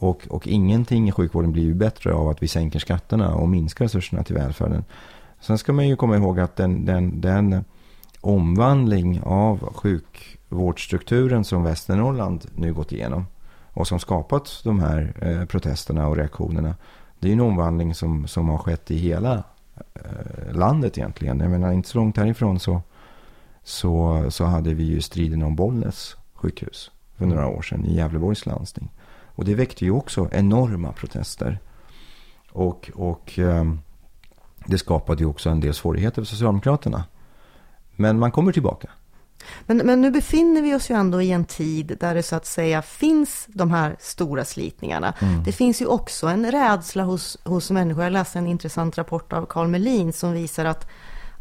[0.02, 3.86] Och, och ingenting i sjukvården blir ju bättre av att vi sänker skatterna och minskar
[3.86, 4.84] resurserna till välfärden.
[5.42, 7.64] Sen ska man ju komma ihåg att den, den, den
[8.22, 13.26] omvandling av sjukvårdsstrukturen som Västernorrland nu gått igenom
[13.74, 16.76] och som skapat de här eh, protesterna och reaktionerna.
[17.20, 19.44] Det är en omvandling som, som har skett i hela
[19.96, 21.40] eh, landet egentligen.
[21.40, 22.82] Jag menar inte så långt härifrån så,
[23.64, 28.46] så, så hade vi ju striden om Bollnäs sjukhus för några år sedan i Gävleborgs
[28.46, 28.90] landsting.
[29.42, 31.60] Och det väckte ju också enorma protester.
[32.52, 33.74] Och, och eh,
[34.66, 37.04] det skapade ju också en del svårigheter för Socialdemokraterna.
[37.96, 38.90] Men man kommer tillbaka.
[39.66, 42.46] Men, men nu befinner vi oss ju ändå i en tid där det så att
[42.46, 45.14] säga finns de här stora slitningarna.
[45.20, 45.44] Mm.
[45.44, 48.04] Det finns ju också en rädsla hos, hos människor.
[48.04, 50.88] Jag läste en intressant rapport av Carl Melin som visar att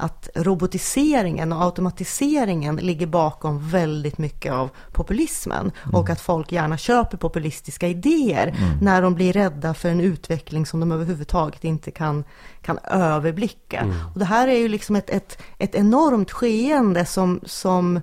[0.00, 5.94] att robotiseringen och automatiseringen ligger bakom väldigt mycket av populismen mm.
[5.94, 8.78] och att folk gärna köper populistiska idéer mm.
[8.82, 12.24] när de blir rädda för en utveckling som de överhuvudtaget inte kan,
[12.62, 13.80] kan överblicka.
[13.80, 13.96] Mm.
[14.12, 18.00] Och det här är ju liksom ett, ett, ett enormt skeende som, som,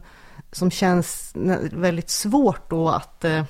[0.52, 1.32] som känns
[1.72, 3.44] väldigt svårt då att eh,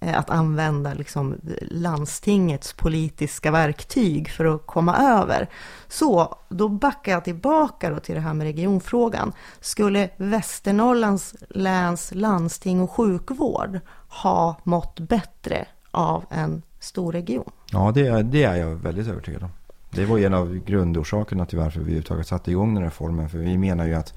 [0.00, 5.48] Eh, att använda liksom landstingets politiska verktyg för att komma över.
[5.88, 9.32] Så då backar jag tillbaka då till det här med regionfrågan.
[9.60, 17.50] Skulle Västernorrlands läns landsting och sjukvård ha mått bättre av en stor region?
[17.72, 19.50] Ja, det, det är jag väldigt övertygad om.
[19.90, 23.28] Det var en av grundorsakerna till varför vi överhuvudtaget satte igång den här reformen.
[23.28, 24.14] För vi menar ju att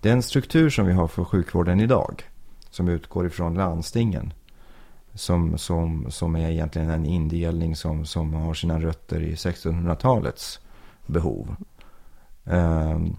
[0.00, 2.22] den struktur som vi har för sjukvården idag,
[2.70, 4.32] som utgår ifrån landstingen,
[5.16, 10.60] som, som, som är egentligen en indelning som, som har sina rötter i 1600-talets
[11.06, 11.56] behov.
[12.44, 13.16] Um,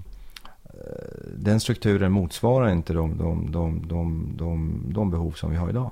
[1.35, 5.91] den strukturen motsvarar inte de, de, de, de, de, de behov som vi har idag.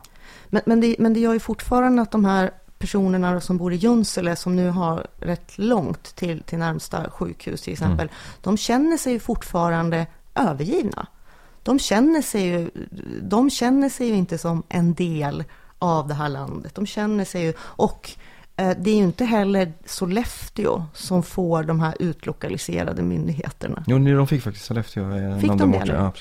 [0.49, 3.75] Men, men, det, men det gör ju fortfarande att de här personerna som bor i
[3.75, 8.07] Junsele som nu har rätt långt till, till närmsta sjukhus till exempel.
[8.07, 8.15] Mm.
[8.41, 11.07] De känner sig ju fortfarande övergivna.
[11.63, 12.69] De känner sig ju,
[13.21, 15.43] de känner sig ju inte som en del
[15.85, 16.75] av det här landet.
[16.75, 18.11] De känner sig ju, och
[18.55, 23.83] eh, det är ju inte heller Sollefteå som får de här utlokaliserade myndigheterna.
[23.87, 25.11] Jo, de fick faktiskt Sollefteå.
[25.11, 25.93] Eh, fick de, de det?
[25.93, 26.13] Ja,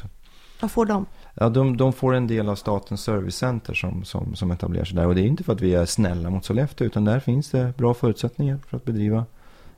[0.60, 1.06] Vad får de?
[1.34, 5.06] Ja, de, de, får en del av Statens servicecenter som, som, som etablerar sig där.
[5.06, 7.76] Och det är inte för att vi är snälla mot Sollefteå, utan där finns det
[7.76, 9.24] bra förutsättningar för att bedriva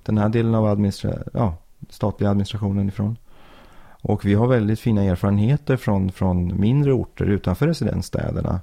[0.02, 1.54] den här delen av administra ja,
[1.88, 3.16] statliga administrationen ifrån.
[4.08, 8.60] Och vi har väldigt fina erfarenheter från, från mindre orter utanför residensstäderna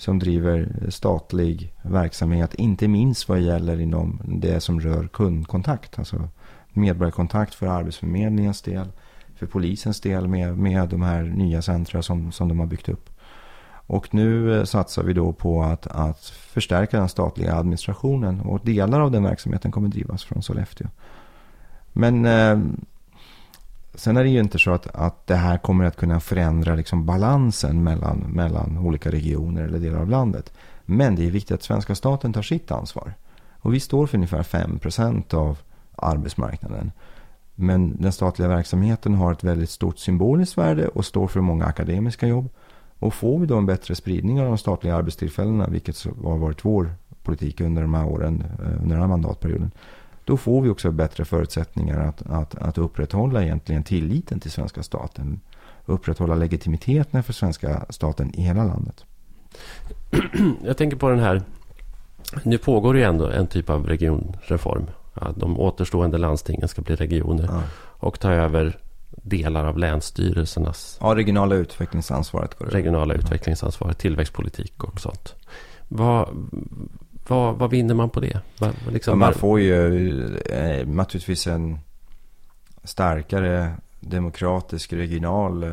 [0.00, 6.28] som driver statlig verksamhet, inte minst vad gäller inom det som rör kundkontakt, alltså
[6.72, 8.88] medborgarkontakt för Arbetsförmedlingens del,
[9.36, 13.10] för polisens del med, med de här nya centra som, som de har byggt upp.
[13.86, 19.00] Och nu eh, satsar vi då på att, att förstärka den statliga administrationen och delar
[19.00, 20.88] av den verksamheten kommer drivas från Sollefteå.
[21.92, 22.58] Men eh,
[23.94, 27.06] Sen är det ju inte så att, att det här kommer att kunna förändra liksom
[27.06, 30.52] balansen mellan, mellan olika regioner eller delar av landet.
[30.84, 33.14] Men det är viktigt att svenska staten tar sitt ansvar.
[33.60, 35.58] Och vi står för ungefär 5% av
[35.96, 36.92] arbetsmarknaden.
[37.54, 42.26] Men den statliga verksamheten har ett väldigt stort symboliskt värde och står för många akademiska
[42.26, 42.48] jobb.
[42.98, 46.94] Och får vi då en bättre spridning av de statliga arbetstillfällena, vilket har varit vår
[47.22, 49.70] politik under de här åren, eh, under den här mandatperioden,
[50.30, 55.40] då får vi också bättre förutsättningar att, att, att upprätthålla egentligen tilliten till svenska staten.
[55.86, 59.04] Upprätthålla legitimiteten för svenska staten i hela landet.
[60.64, 61.42] Jag tänker på den här,
[62.42, 64.86] nu pågår ju ändå en typ av regionreform.
[65.36, 67.62] de återstående landstingen ska bli regioner ja.
[67.82, 68.78] och ta över
[69.10, 70.98] delar av länsstyrelsernas...
[71.00, 72.56] Ja, regionala utvecklingsansvaret.
[72.58, 75.34] Regionala utvecklingsansvaret, tillväxtpolitik och sånt.
[75.88, 76.28] Vad,
[77.30, 78.40] vad, vad vinner man på det?
[78.92, 81.78] Liksom, man får ju eh, naturligtvis en
[82.84, 85.70] starkare demokratisk regional eh,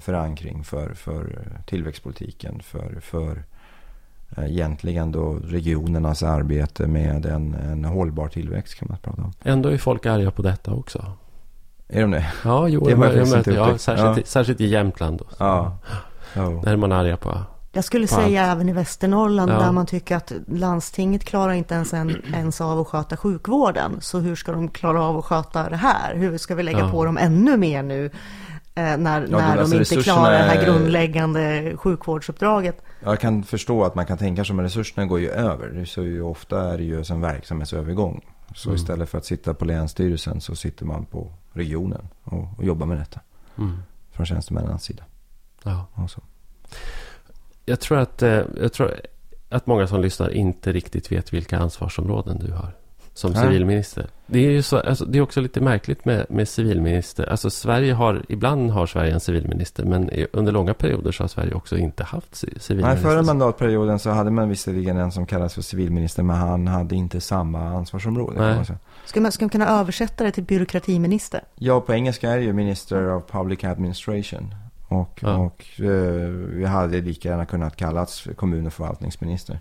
[0.00, 2.60] förankring för, för tillväxtpolitiken.
[2.62, 3.44] För, för
[4.36, 9.32] eh, egentligen då regionernas arbete med en, en hållbar tillväxt kan man prata om.
[9.42, 11.12] Ändå är folk arga på detta också.
[11.88, 12.32] Är de det?
[12.44, 14.22] Ja, jo, det jag, jag, jag, ja, särskilt, ja.
[14.24, 15.18] särskilt i Jämtland.
[15.18, 15.78] Då, ja.
[16.34, 17.38] Där är man arga på
[17.74, 18.56] jag skulle säga allt.
[18.56, 19.58] även i Västernorrland ja.
[19.58, 24.00] där man tycker att landstinget klarar inte ens, en, ens av att sköta sjukvården.
[24.00, 26.14] Så hur ska de klara av att sköta det här?
[26.14, 26.90] Hur ska vi lägga ja.
[26.90, 28.10] på dem ännu mer nu?
[28.76, 32.82] Eh, när, ja, när alltså de inte klarar det här grundläggande sjukvårdsuppdraget.
[33.00, 35.84] Jag kan förstå att man kan tänka sig att resurserna går ju över.
[35.84, 38.24] Så ju ofta är det ju en verksamhetsövergång.
[38.54, 38.76] Så mm.
[38.76, 42.98] istället för att sitta på länsstyrelsen så sitter man på regionen och, och jobbar med
[42.98, 43.20] detta.
[43.58, 43.76] Mm.
[44.12, 45.04] Från tjänstemännens sida.
[45.62, 45.86] Ja.
[45.94, 46.20] Och så
[47.64, 48.94] jag tror att, eh, jag tror
[49.48, 52.72] att många som lyssnar inte riktigt vet vilka ansvarsområden du har.
[53.16, 53.42] som Ja.
[53.42, 54.06] civilminister.
[54.26, 57.26] Det är ju så, alltså, det är också lite märkligt med, med civilminister.
[57.30, 61.54] Alltså Sverige har, ibland har Sverige en civilminister, men under långa perioder så har Sverige
[61.54, 63.08] också inte haft ci- Nej, civilminister.
[63.10, 67.20] förra mandatperioden så hade man visserligen en som kallas för civilminister, men han hade inte
[67.20, 68.40] samma ansvarsområde.
[68.54, 68.76] Nej.
[69.06, 71.40] Ska man, ska man kunna översätta det till byråkratiminister?
[71.54, 74.54] Ja, på engelska är det ju Minister of Public Administration.
[74.94, 75.36] Och, Ja.
[75.36, 79.58] och eh, vi hade lika gärna kunnat kallats kommun och förvaltningsminister.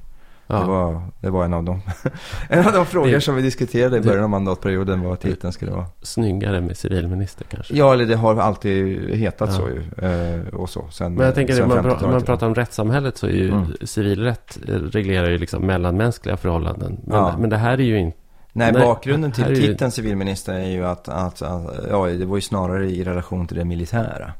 [0.47, 0.59] ja.
[0.59, 1.81] Det, var, det var en av de,
[2.49, 5.71] en av de frågor Det- som vi diskuterade i början av mandatperioden, vad titeln skulle
[5.71, 5.85] vara.
[6.01, 7.75] Snyggare med civilminister kanske.
[7.77, 9.55] Ja, eller det har alltid hetat Ja.
[9.55, 10.07] så ju.
[10.07, 10.85] eh, Och så.
[10.91, 12.03] Sen, Men jag tänker, sen man, pra- 50-talet.
[12.03, 13.65] om man pratar om rättssamhället så är ju Mm.
[13.83, 16.99] civilrätt eh, reglerar ju liksom mellanmänskliga förhållanden.
[17.03, 17.35] Men, Ja.
[17.37, 18.17] men det här är ju inte...
[18.55, 22.25] Nej, Nej, bakgrunden till är ju- titeln civilminister är ju att, att, att, ja, det
[22.25, 24.31] var ju snarare i relation till det militära.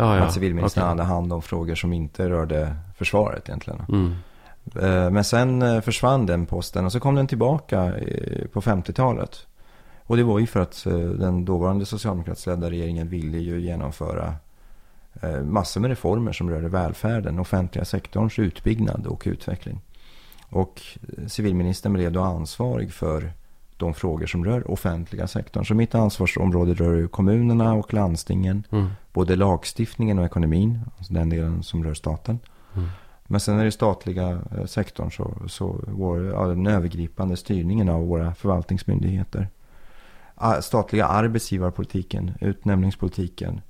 [0.00, 0.22] Ja, ja.
[0.22, 0.88] att civilministern okej.
[0.88, 3.82] hade hand om frågor som inte rörde försvaret egentligen.
[3.88, 4.14] Mm.
[4.76, 9.46] Eh, Men sen eh, försvann den posten och så kom den tillbaka eh, på 50-talet.
[10.06, 10.84] Och det var ju för att
[11.18, 14.34] den dåvarande socialdemokratiskt ledda regeringen ville ju genomföra
[15.44, 19.80] massor med reformer som rörde välfärden, offentliga sektorns utbyggnad och utveckling.
[20.48, 20.82] Och
[21.26, 23.32] civilministern blev då ansvarig för
[23.80, 25.64] de frågor som rör offentliga sektorn.
[25.64, 28.88] Så mitt ansvarsområde rör ju kommunerna och landstingen, Mm.
[29.12, 32.38] både lagstiftningen och ekonomin, alltså den delen som rör staten.
[32.76, 32.88] Mm.
[33.26, 38.06] Men sen är det statliga eh, sektorn så, så går ja, den övergripande styrningen av
[38.06, 39.48] våra förvaltningsmyndigheter.
[40.60, 43.60] Statliga arbetsgivarpolitiken, utnämningspolitiken.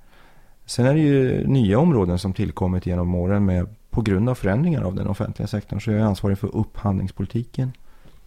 [0.66, 4.82] Sen är det ju nya områden som tillkommit genom åren med, på grund av förändringar
[4.82, 5.80] av den offentliga sektorn.
[5.80, 7.72] Så jag är ansvarig för upphandlingspolitiken.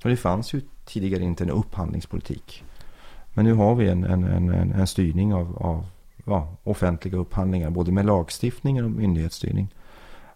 [0.04, 2.64] Och det fanns ju tidigare inte en upphandlingspolitik.
[3.34, 5.86] Men nu har vi en, en, en, en, styrning av, av
[6.26, 7.70] ja, offentliga upphandlingar.
[7.70, 9.68] Både med lagstiftning och myndighetsstyrning.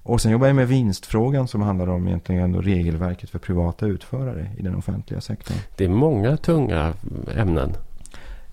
[0.04, 4.52] Och sen jobbar jag med vinstfrågan som handlar om egentligen då regelverket för privata utförare
[4.58, 5.58] i den offentliga sektorn.
[5.76, 6.94] Det är många tunga
[7.36, 7.74] ämnen.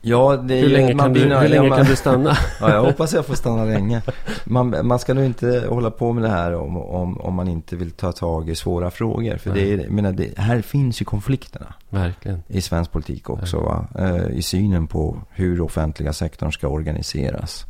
[0.06, 2.36] Ja, det är Hur ju- länge, man kan du, hur länge man- kan du stanna?
[2.60, 4.02] Ja, jag hoppas jag får stanna länge.
[4.44, 7.76] Man, man ska nog inte hålla på med det här om, om, om man inte
[7.76, 9.36] vill ta tag i svåra frågor.
[9.36, 12.42] För det är, menar, det, här finns ju konflikterna Verkligen.
[12.48, 13.86] i svensk politik också.
[13.98, 17.64] Eh, I synen på hur offentliga sektorn ska organiseras.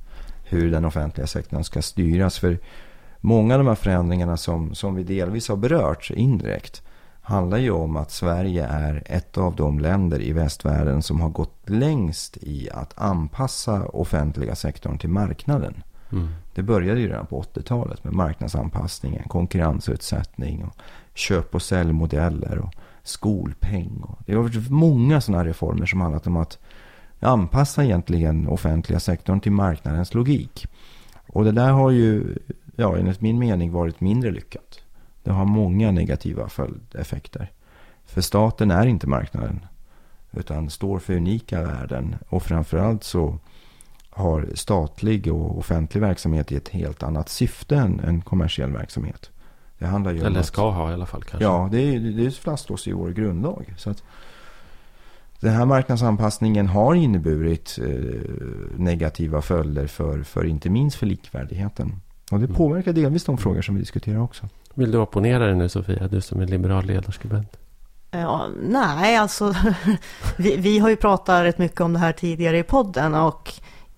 [0.45, 2.39] Hur den offentliga sektorn ska styras.
[2.39, 2.59] För
[3.21, 6.83] många av de här förändringarna som, som vi delvis har berört indirekt
[7.25, 11.71] handlar ju om att Sverige är ett av de länder i västvärlden som har gått
[11.71, 15.83] längst i att anpassa offentliga sektorn till marknaden.
[16.13, 16.29] Mm.
[16.55, 20.77] Det började ju redan på 80-talet med marknadsanpassningen, konkurrensutsättning och
[21.15, 24.03] köp och säljmodeller och skolpeng.
[24.03, 26.59] Och det har varit många sådana reformer som handlat om att
[27.21, 30.67] anpassa egentligen offentliga sektorn till marknadens logik.
[31.27, 32.39] Och det där har ju,
[32.77, 34.84] ja, enligt min mening varit mindre lyckat.
[35.25, 37.51] Det har många negativa följdeffekter.
[38.05, 39.67] För staten är inte marknaden.
[40.33, 42.17] Utan står för unika värden.
[42.29, 43.39] Och framförallt så
[44.11, 49.31] har statlig och offentlig verksamhet i ett helt annat syfte än en kommersiell verksamhet.
[49.79, 51.45] Det handlar ju Eller att- ska ha i alla fall kanske.
[51.45, 53.75] Ja, det, är, det fastslås i vår grundlag.
[53.77, 54.03] Så att
[55.41, 58.21] den här marknadsanpassningen har inneburit eh,
[58.77, 62.01] negativa följder för, för inte minst för likvärdigheten.
[62.31, 62.57] Och det Mm.
[62.57, 64.49] påverkar delvis de frågor som vi diskuterar också.
[64.75, 66.09] Vill du opponera dig nu Sofia?
[66.09, 67.57] Du som är liberal ledarskribent.
[68.11, 69.55] Ja, nej, alltså
[70.37, 73.53] vi, vi har ju pratat rätt mycket om det här tidigare i podden och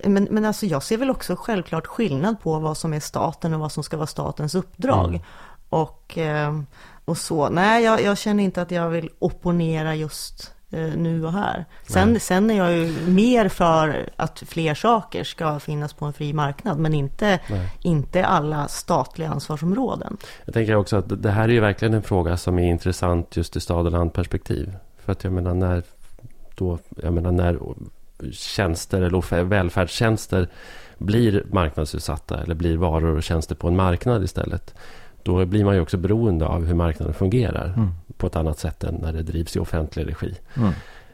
[0.04, 3.60] men, men alltså jag ser väl också självklart skillnad på vad som är staten och
[3.60, 5.08] vad som ska vara statens uppdrag.
[5.08, 5.20] Mm.
[5.68, 6.60] Och, eh,
[7.04, 11.64] och så, nej jag, jag känner inte att jag vill opponera just nu och här.
[11.88, 12.20] Sen, Nej.
[12.20, 16.78] sen är jag ju mer för att fler saker ska finnas på en fri marknad,
[16.78, 17.72] men inte, Nej.
[17.82, 20.16] inte alla statliga ansvarsområden.
[20.44, 23.56] Jag tänker också att det här är ju verkligen en fråga som är intressant just
[23.56, 24.76] i stad och landperspektiv.
[25.04, 25.82] För att jag menar när,
[26.54, 27.58] då, jag menar när
[28.32, 30.48] tjänster eller välfärdstjänster
[30.98, 34.74] blir marknadsutsatta eller blir varor och tjänster på en marknad istället.
[35.22, 37.90] Då blir man ju också beroende av hur marknaden fungerar Mm.
[38.18, 40.34] På ett annat sätt än när det drivs i offentlig regi.
[40.56, 40.72] Mm.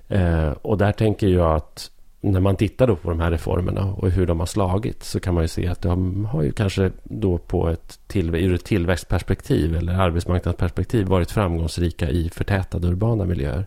[0.09, 1.91] Eh, och där tänker jag att
[2.25, 5.35] när man tittar då på de här reformerna och hur de har slagit så kan
[5.35, 9.77] man ju se att de har ju kanske då på ett till, ur ett tillväxtperspektiv
[9.77, 13.67] eller arbetsmarknadsperspektiv varit framgångsrika i förtätade urbana miljöer.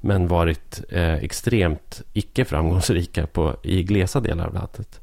[0.00, 5.00] Men varit eh, extremt icke framgångsrika på, i glesa delar av landet.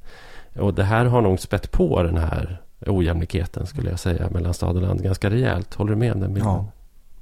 [0.60, 4.76] Och det här har nog spett på den här ojämlikheten skulle jag säga mellan stad
[4.76, 5.74] och land ganska rejält.
[5.74, 6.52] Håller du med om den bilden?
[6.52, 6.72] Ja.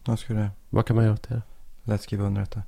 [0.06, 1.42] Jag skulle Vad kan man göra åt det?
[1.84, 2.62] lätt skriva under detta.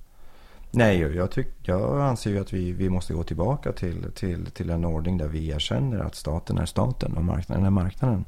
[0.72, 4.70] Nej, jag, tyck, jag anser ju att vi, vi måste gå tillbaka till, till, till
[4.70, 8.26] en ordning där vi erkänner att staten är staten och marknaden är marknaden.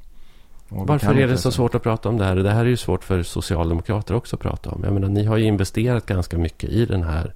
[0.69, 2.35] Varför är det så svårt att prata om det här?
[2.35, 4.83] Det här är ju svårt för socialdemokrater också att prata om.
[4.83, 7.33] Jag menar, ni har ju investerat ganska mycket i den här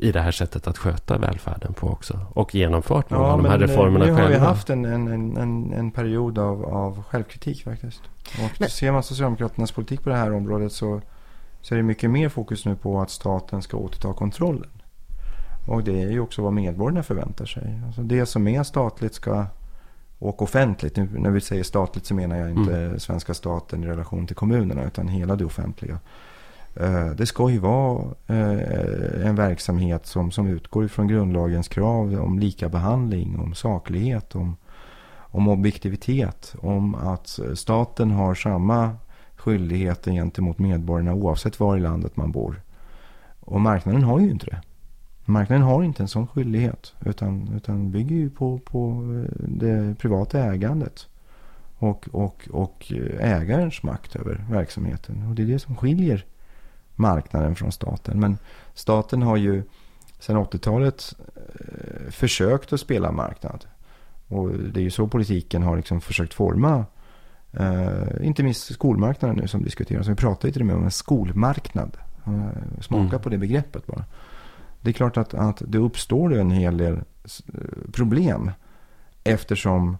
[0.00, 2.26] i det här sättet att sköta välfärden på också.
[2.30, 4.16] Och genomfört många ja, av de här reformerna själva.
[4.16, 8.02] Nu har vi haft en, en, en, en period av, av självkritik faktiskt.
[8.44, 11.00] Och men, ser man Socialdemokraternas politik på det här området så,
[11.60, 14.70] så är det mycket mer fokus nu på att staten ska återta kontrollen.
[15.66, 17.82] Och det är ju också vad medborgarna förväntar sig.
[17.86, 19.46] Alltså det som är statligt ska
[20.18, 20.96] och offentligt.
[20.96, 23.00] När vi säger statligt så menar jag inte mm.
[23.00, 25.98] svenska staten i relation till kommunerna utan hela det offentliga.
[26.74, 32.38] Eh, det ska ju vara eh, en verksamhet som, som utgår ifrån grundlagens krav om
[32.38, 34.56] lika behandling, om saklighet, om,
[35.18, 38.96] om objektivitet, om att staten har samma
[39.36, 42.62] skyldigheter gentemot medborgarna oavsett var i landet man bor.
[43.40, 44.60] Och marknaden har ju inte det.
[45.24, 50.38] Marknaden har inte en sån skyldighet utan, utan bygger ju på, på eh, det privata
[50.38, 51.08] ägandet
[51.78, 55.26] och, och, och ägarens makt över verksamheten.
[55.28, 56.24] Och det är det som skiljer
[57.00, 58.20] marknaden från staten.
[58.20, 58.38] Men
[58.74, 59.62] staten har ju
[60.18, 61.14] sedan 80-talet
[61.60, 63.64] eh, försökt att spela marknad.
[64.28, 66.84] Och det är ju så politiken har liksom försökt forma
[67.60, 70.08] Uh, inte minst skolmarknaden nu som diskuteras.
[70.08, 71.96] Vi pratar ju till och med om en skolmarknad.
[72.28, 72.48] Uh,
[72.80, 73.20] smaka mm.
[73.20, 74.04] på det begreppet bara.
[74.80, 77.00] Det är klart att, att det uppstår en hel del
[77.92, 78.50] problem.
[79.24, 79.98] Eftersom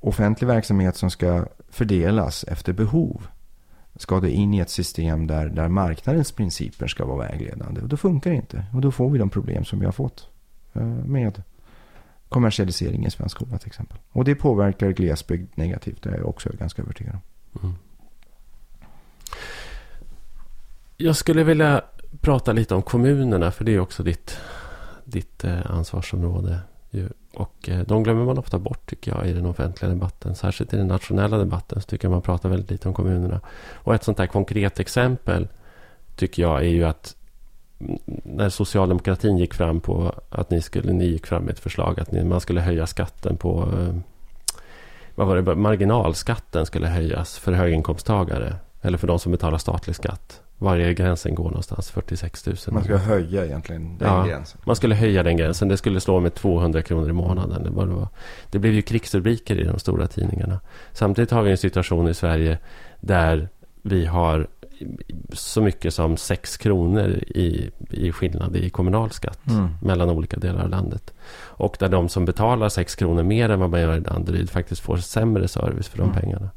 [0.00, 3.26] offentlig verksamhet som ska fördelas efter behov
[3.96, 7.80] ska det in i ett system där, där marknadens principer ska vara vägledande.
[7.80, 8.64] Och då funkar det inte.
[8.74, 10.28] Och då får vi de problem som vi har fått
[10.72, 11.42] eh, med
[12.28, 13.98] kommersialisering i svensk skola till exempel.
[14.12, 16.02] Och det påverkar glesbygd negativt.
[16.02, 17.60] Det är jag också ganska övertygad om.
[17.62, 17.74] Mm.
[20.96, 21.84] Jag skulle vilja
[22.20, 23.50] prata lite om kommunerna.
[23.50, 24.38] För det är också ditt,
[25.04, 26.58] ditt eh, ansvarsområde.
[27.34, 30.34] Och eh, de glömmer man ofta bort tycker jag i den offentliga debatten.
[30.34, 33.40] Särskilt i den nationella debatten så tycker jag man pratar väldigt lite om kommunerna.
[33.74, 35.48] Och ett sånt här konkret exempel
[36.16, 37.16] tycker jag är ju att
[38.22, 42.12] när socialdemokratin gick fram på att ni skulle, ni gick fram med ett förslag att
[42.12, 43.94] ni, man skulle höja skatten på eh,
[45.14, 48.56] vad var det, marginalskatten skulle höjas för höginkomsttagare.
[48.82, 52.56] Eller för de som betalar statlig skatt varje gränsen går någonstans 46 000.
[52.70, 54.60] Man ska höja egentligen den ja, gränsen.
[54.64, 55.68] Man skulle höja den gränsen.
[55.68, 57.62] Det skulle slå med 200 kronor i månaden.
[57.62, 58.08] Det, var,
[58.50, 60.60] det blev ju krigsrubriker i de stora tidningarna.
[60.92, 62.58] Samtidigt har vi en situation i Sverige
[63.00, 63.48] där
[63.82, 64.46] vi har
[65.32, 69.68] så mycket som 6 kronor i, i skillnad i kommunalskatt mm.
[69.82, 71.14] mellan olika delar av landet.
[71.34, 74.80] Och där de som betalar 6 kronor mer än vad man gör i Danderyd faktiskt
[74.80, 76.20] får sämre service för de mm.
[76.20, 76.50] pengarna.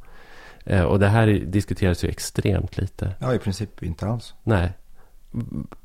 [0.66, 3.16] Eh, och det här diskuteras ju extremt lite.
[3.20, 4.34] Ja, i princip inte alls.
[4.44, 4.74] Nej.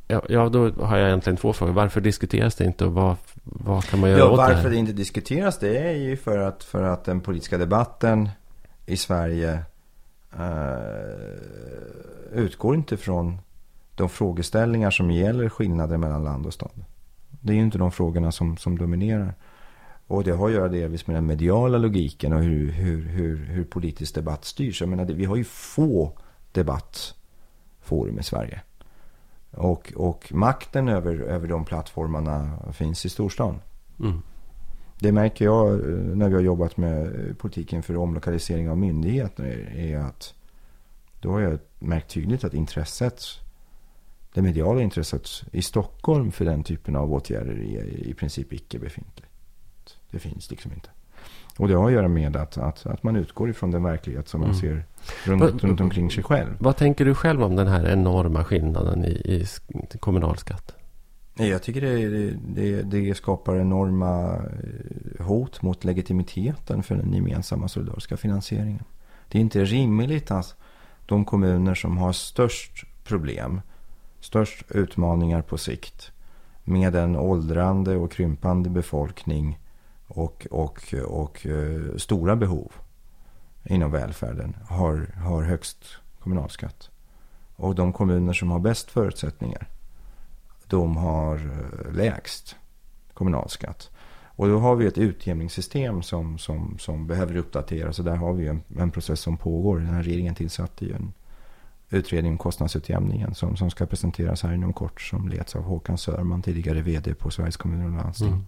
[0.08, 1.72] Ja, ja, då har jag egentligen två frågor.
[1.72, 4.76] Varför diskuteras det inte och vad, vad kan man göra ja, åt det Varför det
[4.76, 8.28] inte diskuteras det är ju för att, för att den politiska debatten
[8.86, 9.62] i Sverige
[10.38, 10.44] uh,
[12.32, 13.38] utgår inte från
[13.94, 16.84] de frågeställningar som gäller skillnader mellan land och stad.
[17.28, 19.34] Det är ju inte de frågorna som, som dominerar.
[20.10, 23.64] Och det har att göra delvis med den mediala logiken och hur, hur, hur, hur
[23.64, 24.80] politisk debatt styrs.
[24.80, 26.18] Jag menar, vi har ju få
[26.52, 28.60] debattforum i Sverige.
[29.50, 33.60] Och, och makten över, över de plattformarna finns i storstan.
[34.00, 34.22] Mm.
[34.98, 39.72] Det märker jag eh, när vi har jobbat med politiken för omlokalisering av myndigheter.
[39.76, 40.34] Är att
[41.20, 43.22] då har jag märkt tydligt att intresset,
[44.34, 49.29] det mediala intresset i Stockholm för den typen av åtgärder är i princip icke befintligt.
[50.10, 50.88] Det finns liksom inte.
[51.58, 54.40] Och det har att göra med att, att, att man utgår ifrån den verklighet som
[54.40, 54.60] man mm.
[54.60, 54.84] ser
[55.24, 56.56] runt, Va, runt omkring sig själv.
[56.58, 59.46] Vad tänker du själv om den här enorma skillnaden i, i
[59.98, 60.74] kommunalskatt?
[61.34, 68.16] Jag tycker det, det, det, skapar enorma eh, hot mot legitimiteten för den gemensamma solidariska
[68.16, 68.84] finansieringen.
[69.28, 70.54] Det är inte rimligt att
[71.06, 73.60] de kommuner som har störst problem,
[74.20, 76.12] störst utmaningar på sikt
[76.64, 79.58] med en åldrande och krympande befolkning
[80.10, 82.72] och, och, och eh, stora behov
[83.64, 85.84] inom välfärden har, har högst
[86.18, 86.90] kommunalskatt.
[87.56, 89.68] Och de kommuner som har bäst förutsättningar,
[90.66, 92.56] de har eh, lägst
[93.14, 93.90] kommunalskatt.
[94.40, 97.98] Och då har vi ett utjämningssystem som, som, som behöver uppdateras.
[97.98, 99.78] Och där har vi en, en process som pågår.
[99.78, 101.12] Den här regeringen tillsatte ju en
[101.90, 105.00] utredning om kostnadsutjämningen som, som ska presenteras här inom kort.
[105.00, 108.28] Som leds av Håkan Sörman, tidigare vd på Sveriges kommuner och landsting.
[108.28, 108.44] Mm.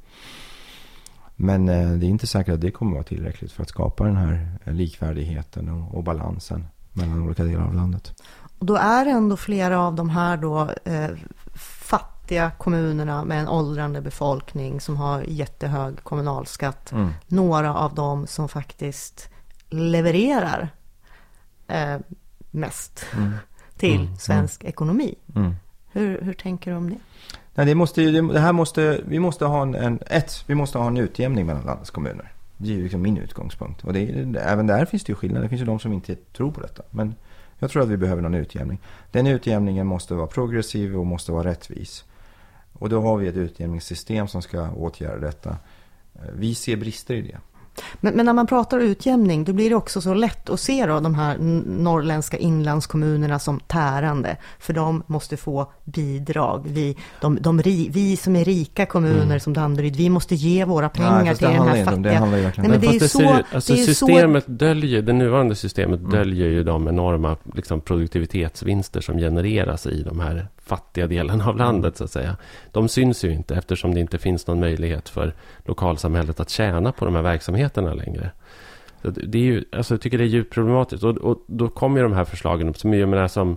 [1.43, 4.05] Men eh, det är inte säkert att det kommer att vara tillräckligt för att skapa
[4.05, 8.14] den här eh, likvärdigheten och, och balansen mellan olika delar av landet.
[8.59, 11.11] Och då är det ändå flera av de här då eh,
[11.55, 16.93] fattiga kommunerna med en åldrande befolkning som har jättehög kommunalskatt.
[16.93, 17.11] Mm.
[17.26, 19.28] Några av dem som faktiskt
[19.70, 20.68] levererar
[21.68, 21.97] eh,
[22.51, 23.32] mest Mm.
[23.76, 25.14] till Mm, svensk ekonomi.
[25.34, 25.55] Mm.
[25.93, 26.97] Hur, hur tänker du om det?
[27.55, 30.86] Nej, det måste det här måste, vi måste ha en, en, ett, vi måste ha
[30.86, 32.32] en utjämning mellan landets kommuner.
[32.57, 33.84] Det är ju liksom min utgångspunkt.
[33.84, 35.42] Och det, är- även där finns det ju skillnader.
[35.42, 36.82] Det finns ju de som inte tror på detta.
[36.90, 37.14] Men
[37.59, 38.78] jag tror att vi behöver någon utjämning.
[39.11, 42.05] Den utjämningen måste vara progressiv och måste vara rättvis.
[42.72, 45.50] Och då har vi ett utjämningssystem som ska åtgärda detta.
[46.14, 47.38] Eh, vi ser brister i det.
[48.00, 51.00] Men, men när man pratar utjämning, då blir det också så lätt att se då
[51.00, 54.36] de här norrländska inlandskommunerna som tärande.
[54.58, 56.62] För de måste få bidrag.
[56.68, 57.56] Vi, de, de,
[57.90, 59.40] vi som är rika kommuner Mm.
[59.40, 61.84] som Danderyd, vi måste ge våra pengar fast till det den här om det.
[61.84, 62.18] fattiga.
[62.18, 64.44] handlar ju verkligen Nej, men det är så- ju- alltså det är ju så- systemet
[64.46, 66.10] döljer, det nuvarande systemet Mm.
[66.12, 71.96] döljer ju de enorma liksom, produktivitetsvinster som genereras i de här fattiga delarna av landet
[71.96, 72.36] så att säga.
[72.72, 75.34] De syns ju inte eftersom det inte finns någon möjlighet för
[75.64, 78.30] lokalsamhället att tjäna på de här verksamheterna längre.
[79.02, 81.04] Så det är ju, alltså jag tycker det är djupt problematiskt.
[81.04, 83.56] Och, och då kommer ju de här förslagen upp som, jag menar, som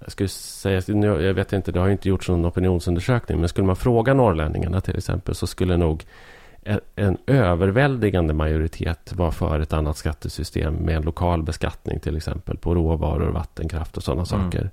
[0.00, 0.82] jag skulle säga,
[1.20, 4.80] jag vet inte, det har ju inte gjorts någon opinionsundersökning, men skulle man fråga norrlänningarna
[4.80, 6.04] till exempel så skulle nog
[6.62, 12.56] en, en överväldigande majoritet vara för ett annat skattesystem med en lokal beskattning till exempel
[12.56, 14.50] på råvaror, vattenkraft och sådana Mm.
[14.50, 14.70] saker.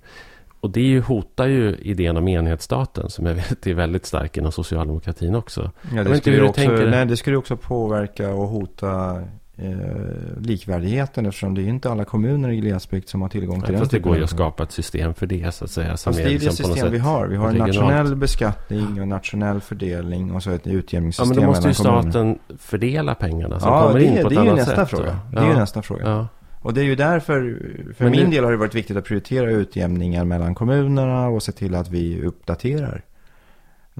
[0.62, 4.52] Och det är hotar ju idén om enhetsstaten som jag vet är väldigt stark inom
[4.52, 5.72] socialdemokratin också.
[5.96, 9.22] Ja, det, skulle också, nej, det skulle också påverka och hota
[9.58, 13.80] eh, likvärdigheten eftersom det är inte alla kommuner i glesbygd som har tillgång till den
[13.80, 15.98] Fast det går ju att skapa ett system för det så att säga.
[15.98, 17.28] Som det är det liksom på något system vi har.
[17.28, 21.44] Vi har en nationell beskattning och nationell fördelning och så ett Ja, utjämningssystem men då
[21.52, 22.12] måste ju mellan kommuner.
[22.12, 24.76] staten fördela pengarna som Ja, kommer det, in på ett det är ju annat nästa
[24.76, 24.90] sätt.
[24.90, 25.06] fråga.
[25.32, 25.36] då.
[25.36, 25.60] Det är ju ja.
[25.60, 26.28] nästa fråga.
[26.62, 27.60] Och det är ju därför,
[27.94, 31.44] för Men min nu- del har det varit viktigt att prioritera utjämningen mellan kommunerna och
[31.44, 33.02] se till att vi uppdaterar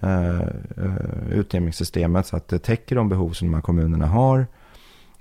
[0.02, 4.48] eh, eh, utjämningssystemet så att det täcker de behov som de här kommunerna har.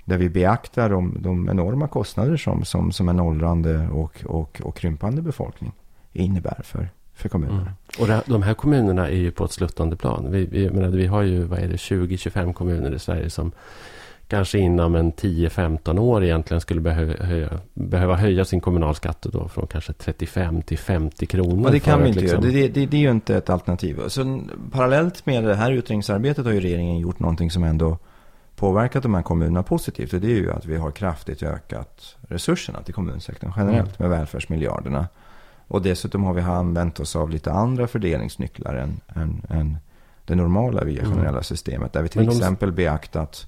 [0.05, 4.77] Där vi beaktar de, de enorma kostnader som, som, som en åldrande och, och, och
[4.77, 5.71] krympande befolkning
[6.13, 7.61] innebär för, för kommunerna.
[7.61, 7.73] Mm.
[7.99, 10.31] Och det, de här kommunerna är ju på ett sluttande plan.
[10.31, 13.51] Vi, vi, menar, vi har ju vad är det, 20-25 kommuner i Sverige som
[14.29, 19.67] kanske inom en 10-15 år egentligen skulle behöva höja, behöva höja sin kommunalskatt då från
[19.67, 21.65] kanske 35 till 50 kronor.
[21.65, 22.51] Och det kan vi inte liksom- göra.
[22.51, 23.99] Det, det, det är ju inte ett alternativ.
[24.07, 27.97] Så parallellt med det här utredningsarbetet har ju regeringen gjort någonting som ändå
[28.55, 30.13] påverkat de här kommunerna positivt.
[30.13, 35.07] Och det är ju att vi har kraftigt ökat resurserna till kommunsektorn generellt med välfärdsmiljarderna.
[35.67, 39.77] Och dessutom har vi använt oss av lite andra fördelningsnycklar än, än, än
[40.25, 41.15] det normala via Mm.
[41.15, 41.93] generella systemet.
[41.93, 43.47] Där vi till Men de- exempel beaktat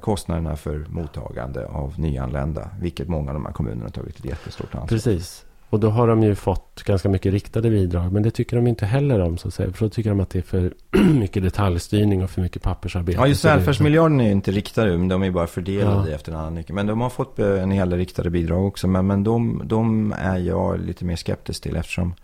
[0.00, 2.70] kostnaderna för mottagande av nyanlända.
[2.80, 5.44] Vilket många av de här kommunerna har tagit ett jättestort ansvar Precis.
[5.70, 8.12] Och då har de ju fått ganska mycket riktade bidrag.
[8.12, 9.38] Men det tycker de inte heller om.
[9.38, 9.72] Så att säga.
[9.72, 10.74] För då tycker de att det är för
[11.12, 13.18] mycket detaljstyrning och för mycket pappersarbete.
[13.18, 16.14] Ja, just välfärdsmiljarden är ju inte riktade, men de är bara fördelade Ja.
[16.14, 16.74] efter en annan nyckel.
[16.74, 18.88] Men de har fått eh, en hel del riktade bidrag också.
[18.88, 22.14] Men, men de, de är jag lite mer skeptisk till eftersom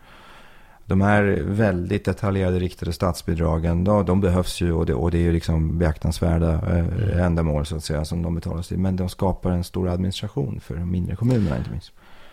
[0.89, 5.23] de här väldigt detaljerade riktade statsbidragen, då, de behövs ju och det, och det är
[5.23, 7.19] ju liksom beaktansvärda eh, Mm.
[7.21, 8.79] ändamål så att säga som de betalas till.
[8.79, 11.93] Men de skapar en stor administration för de mindre kommunerna inte minst.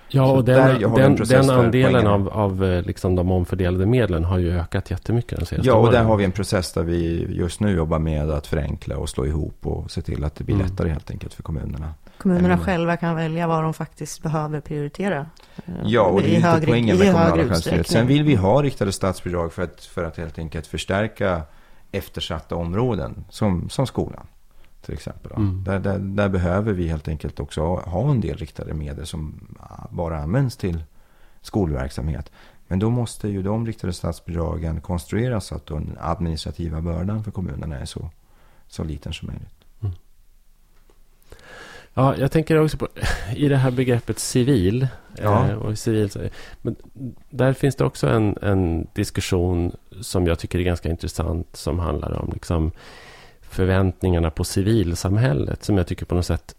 [0.10, 4.38] Ja, Så och den, den, den andelen av, av eh, liksom de omfördelade medlen har
[4.38, 5.94] ju ökat jättemycket de senaste Ja, och åren.
[5.94, 9.26] där har vi en process där vi just nu jobbar med att förenkla och slå
[9.26, 10.68] ihop och se till att det blir Mm.
[10.68, 11.94] lättare helt enkelt för kommunerna.
[12.18, 12.66] Kommunerna Mm.
[12.66, 15.26] själva kan välja vad de faktiskt behöver prioritera.
[15.84, 17.88] Ja, och det är lite högre- poängen med kommunala självstyret.
[17.88, 21.42] Sen vill vi ha riktade statsbidrag för att, för att helt enkelt förstärka
[21.92, 24.28] eftersatta områden som, som skolan.
[24.86, 25.32] Till exempel.
[25.32, 25.64] Mm.
[25.64, 29.48] Där, där, där behöver vi helt enkelt också ha- en del riktade medel som
[29.90, 30.84] bara används till
[31.42, 32.32] skolverksamhet.
[32.68, 37.80] Men då måste ju de riktade statsbidragen konstrueras så att den administrativa bördan för kommunerna
[37.80, 38.10] är så,
[38.68, 39.56] så liten som möjligt.
[41.98, 42.88] Ja, jag tänker också på
[43.36, 44.88] i det här begreppet civil.
[45.18, 45.50] Ja.
[45.50, 46.10] Eh, och civil
[46.62, 46.76] men
[47.30, 51.56] där finns det också en, en diskussion som jag tycker är ganska intressant.
[51.56, 52.72] Som handlar om liksom,
[53.56, 55.64] förväntningarna på civilsamhället.
[55.64, 56.56] Som jag tycker på något sätt.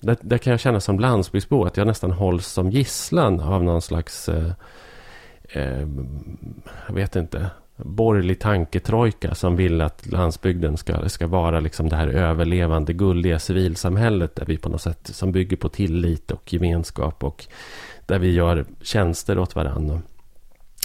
[0.00, 3.82] Där, där kan jag känna som landsbygdsbo att jag nästan hålls som gisslan av någon
[3.82, 4.28] slags.
[4.28, 4.52] Eh,
[5.52, 5.88] eh,
[6.86, 7.50] jag vet inte
[7.84, 14.36] borgerlig tanketrojka som vill att landsbygden ska, ska vara liksom det här överlevande, gulliga civilsamhället
[14.36, 17.46] där vi på något sätt som bygger på tillit och gemenskap och
[18.06, 20.00] där vi gör tjänster åt varandra.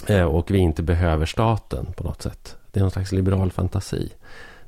[0.06, 2.56] Eh, och vi inte behöver staten på något sätt.
[2.70, 4.12] Det är någon slags liberal fantasi.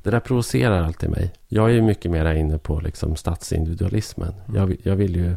[0.03, 1.32] Det där provocerar alltid mig.
[1.49, 4.34] Jag är ju mycket mer inne på liksom statsindividualismen.
[4.55, 5.36] Jag, vill- jag, vill ju,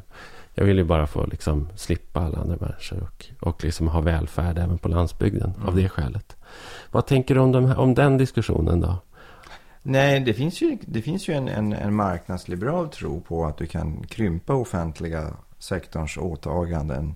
[0.53, 4.57] jag vill ju bara få liksom slippa alla andra människor och, och liksom ha välfärd
[4.57, 5.75] även på landsbygden av Mm.
[5.83, 6.35] det skälet.
[6.91, 8.95] Vad tänker du om, de om den diskussionen då?
[9.83, 13.65] Nej, det finns ju, det finns ju en, en, en marknadsliberal tro på att du
[13.65, 15.27] kan krympa offentliga
[15.59, 17.15] sektorns åtaganden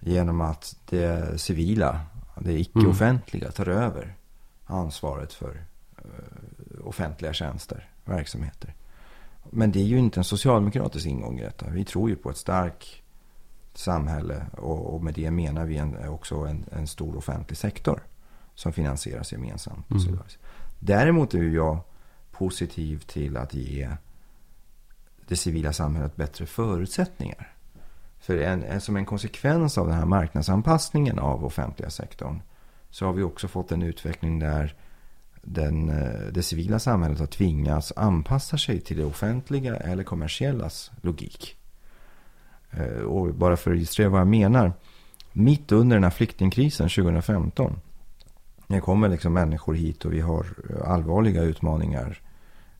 [0.00, 2.00] genom att det civila,
[2.40, 4.14] det icke-offentliga tar över
[4.66, 5.62] ansvaret för
[6.84, 8.74] offentliga tjänster, verksamheter.
[9.50, 11.70] Men det är ju inte en socialdemokratisk ingång i detta.
[11.70, 13.02] Vi tror ju på ett starkt
[13.74, 18.02] samhälle och, och med det menar vi en, också en, en, stor offentlig sektor
[18.54, 19.90] som finansieras gemensamt.
[19.90, 20.18] Mm.
[20.78, 21.78] Däremot är jag
[22.30, 23.90] positiv till att ge
[25.28, 27.54] det civila samhället bättre förutsättningar.
[28.18, 32.42] För en, som en konsekvens av den här marknadsanpassningen av offentliga sektorn
[32.90, 34.74] så har vi också fått en utveckling där
[35.52, 41.56] den, eh, det civila samhället har tvingats anpassa sig till det offentliga eller kommersiellas logik.
[42.70, 44.72] Eh, och bara för att registrera vad jag menar.
[45.32, 47.80] Mitt under den här flyktingkrisen 2015.
[48.66, 50.46] Det kommer liksom människor hit och vi har
[50.84, 52.20] allvarliga utmaningar.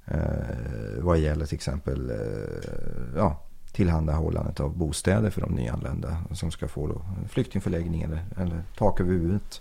[0.05, 3.41] Eh, vad gäller till exempel eh, ja,
[3.73, 6.16] tillhandahållandet av bostäder för de nyanlända.
[6.33, 9.61] Som ska få då, flyktingförläggning eller, eller tak över huvudet.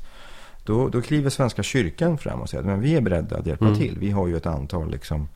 [0.68, 3.78] Då, då kliver Svenska kyrkan fram och säger att vi är beredda att hjälpa mm.
[3.78, 3.98] till.
[4.00, 5.28] Vi har ju ett antal liksom,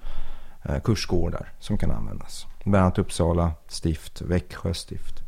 [0.64, 2.46] eh, kursgårdar som kan användas.
[2.64, 5.24] Bland annat Uppsala stift, Växjö stift.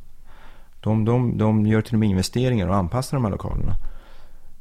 [0.81, 3.75] De, de, de gör till och med investeringar och anpassar de här lokalerna.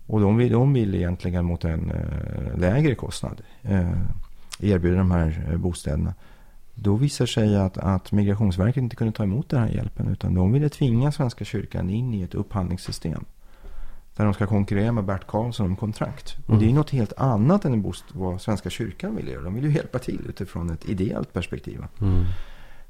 [0.06, 3.92] Och de vill, de vill egentligen mot en eh, lägre kostnad eh,
[4.60, 6.14] erbjuda de här bostäderna.
[6.74, 10.08] Då visar sig att, att Migrationsverket inte kunde ta emot den här hjälpen.
[10.08, 13.24] Utan de ville tvinga Svenska kyrkan in i ett upphandlingssystem.
[14.16, 16.36] Där de ska konkurrera med Bert Karlsson om kontrakt.
[16.36, 16.56] Mm.
[16.56, 19.42] Och det är något helt annat än vad Svenska kyrkan vill göra.
[19.42, 21.84] De vill ju hjälpa till utifrån ett ideellt perspektiv.
[22.00, 22.24] Mm.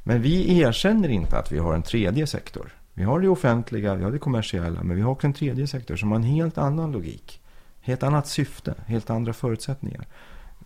[0.03, 2.73] Men vi erkänner inte att vi har en tredje sektor.
[2.95, 5.97] Vi har det offentliga, vi har det kommersiella, men vi har också en tredje sektor
[5.97, 7.41] som har en helt annan logik.
[7.81, 10.07] Helt annat syfte, helt andra förutsättningar.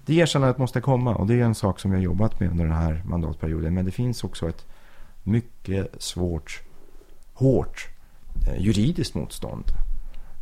[0.04, 2.74] Det erkännandet måste komma och det är en sak som har jobbat med under den
[2.74, 3.74] här mandatperioden.
[3.74, 4.66] Men det finns också ett
[5.22, 6.62] mycket svårt,
[7.32, 7.88] hårt
[8.48, 9.64] eh, juridiskt motstånd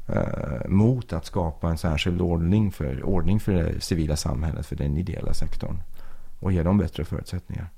[0.09, 4.97] eh, mot att skapa en särskild ordning för, ordning för det civila samhället, för den
[4.97, 5.83] ideella sektorn
[6.41, 7.69] och ge dem bättre förutsättningar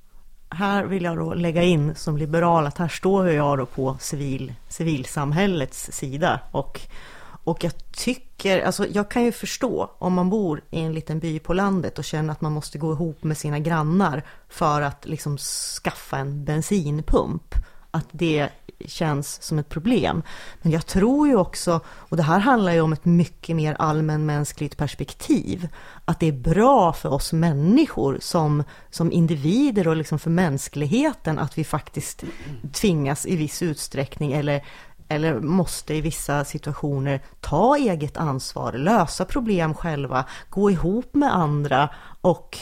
[0.50, 4.54] här vill jag då lägga in som liberal att här står jag då på civil,
[4.68, 6.40] civilsamhällets sida.
[6.50, 6.80] Och,
[7.22, 11.38] och jag tycker, alltså jag kan ju förstå om man bor i en liten by
[11.38, 15.38] på landet och känner att man måste gå ihop med sina grannar för att liksom
[15.82, 17.54] skaffa en bensinpump.
[17.90, 18.48] Att det
[18.84, 20.22] känns som ett problem.
[20.62, 24.76] Men jag tror ju också, och det här handlar ju om ett mycket mer allmänmänskligt
[24.76, 25.68] perspektiv,
[26.04, 31.58] att det är bra för oss människor som, som individer och liksom för mänskligheten att
[31.58, 32.24] vi faktiskt
[32.72, 34.64] tvingas i viss utsträckning eller
[35.08, 41.90] eller måste i vissa situationer ta eget ansvar, lösa problem själva, gå ihop med andra
[42.20, 42.58] och,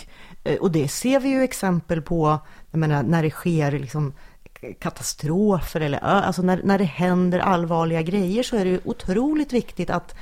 [0.60, 2.38] och det ser vi ju exempel på,
[2.70, 4.12] jag menar, när det sker liksom
[4.78, 10.14] katastrofer eller alltså när, när det händer allvarliga grejer så är det otroligt viktigt att,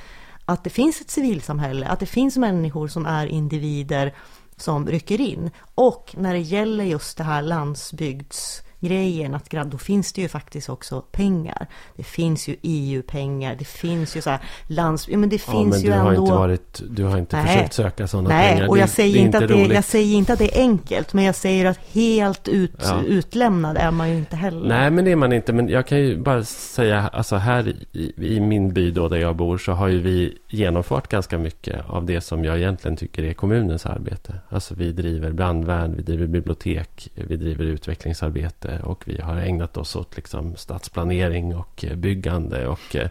[0.45, 4.13] att det finns ett civilsamhälle, att det finns människor som är individer
[4.57, 5.51] som rycker in.
[5.75, 10.69] Och när det gäller just det här landsbygds grejen att då finns det ju faktiskt
[10.69, 11.67] också pengar.
[11.95, 15.07] Det finns ju EU-pengar, det finns ju så här lands...
[15.09, 16.21] Ja, men det finns ja, men ju du har ändå...
[16.21, 17.47] Inte varit, du har inte Nej.
[17.47, 18.67] försökt söka sådana Nej, pengar.
[18.67, 21.13] och jag, det, säger det inte att det, jag säger inte att det är enkelt,
[21.13, 23.01] men jag säger att helt ut, ja.
[23.07, 24.67] utlämnad är man ju inte heller.
[24.67, 25.53] Nej, men det är man inte.
[25.53, 29.35] Men jag kan ju bara säga, alltså här i, i min by då där jag
[29.35, 33.33] bor så har ju vi genomfört ganska mycket av det som jag egentligen tycker är
[33.33, 34.33] kommunens arbete.
[34.49, 39.77] Alltså vi driver brandvärn, vi driver bibliotek, vi driver utvecklingsarbete Eh, och vi har ägnat
[39.77, 43.09] oss åt liksom stadsplanering och eh, byggande och eh,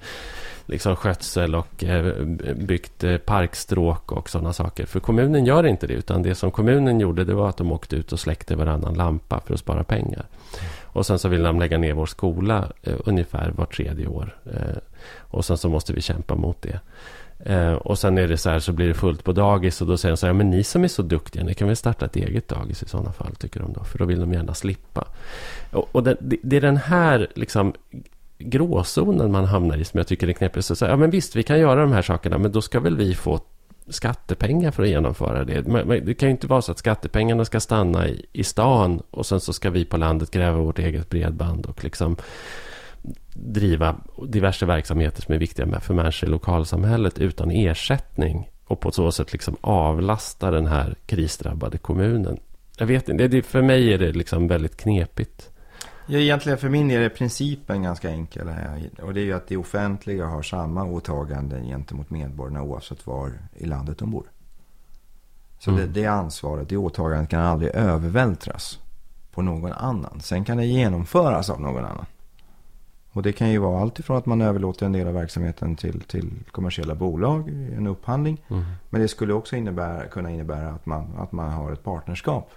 [0.66, 1.84] liksom skötsel och
[2.56, 4.86] byggt parkstråk och sådana saker.
[4.86, 7.96] För kommunen gör inte det, utan det som kommunen gjorde det var att de åkte
[7.96, 10.26] ut och släckte varannan lampa för att spara pengar.
[10.82, 14.36] Och sen så vill de lägga ner vår skola ungefär var tredje år.
[15.18, 16.80] och sen så måste vi kämpa mot det.
[17.44, 19.96] Eh, och sen är det så här så blir det fullt på dagis och då
[19.96, 22.16] säger de så här, men ni som är så duktiga, ni kan väl starta ett
[22.16, 23.84] eget dagis i sådana fall, tycker de då.
[23.84, 25.08] För då vill de gärna slippa.
[25.70, 27.72] Och, och det, det, är den här liksom
[28.38, 30.64] gråzonen man hamnar i som jag tycker är knepig.
[30.64, 32.96] Så, så ja men visst, vi kan göra de här sakerna, men då ska väl
[32.96, 33.40] vi få
[33.88, 35.60] skattepengar för att genomföra det.
[36.00, 39.40] Det kan ju inte vara så att skattepengarna ska stanna i, i stan och sen
[39.40, 42.16] så ska vi på landet gräva vårt eget bredband och liksom
[43.34, 43.96] driva
[44.28, 49.32] diverse verksamheter som är viktiga för människor i lokalsamhället utan ersättning och på så sätt
[49.32, 52.38] liksom avlasta den här krisdrabbade kommunen.
[52.76, 55.50] Jag vet inte, för mig är det liksom väldigt knepigt.
[56.06, 58.90] Ja, egentligen för min del är principen ganska enkel här.
[59.02, 63.66] Och det är ju att det offentliga har samma åtaganden gentemot medborgarna oavsett var i
[63.66, 64.26] landet de bor.
[65.58, 65.82] Så Mm.
[65.82, 68.78] det, det ansvaret, det åtagandet kan aldrig övervältras
[69.32, 70.20] på någon annan.
[70.20, 72.06] Sen kan det genomföras av någon annan.
[73.12, 76.00] Och det kan ju vara allt ifrån att man överlåter en del av verksamheten till,
[76.00, 78.42] till kommersiella bolag i en upphandling.
[78.48, 78.64] Mm.
[78.90, 82.50] Men det skulle också innebära, kunna innebära att man, att man har ett partnerskap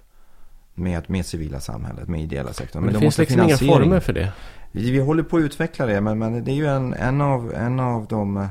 [0.73, 2.83] med, med civila samhället, med ideella sektorn.
[2.83, 4.31] Men det då finns liksom inga former för det.
[4.71, 7.53] vi, vi håller på att utveckla det, men, men det är ju en, en, av,
[7.53, 8.47] en av de eh,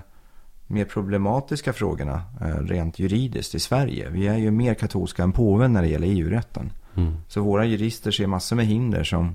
[0.67, 4.09] mer problematiska frågorna eh, rent juridiskt i Sverige.
[4.11, 6.73] Vi är ju mer katolska än påven när det gäller EU-rätten.
[6.97, 7.17] Mm.
[7.29, 9.35] Så våra jurister ser massor med hinder som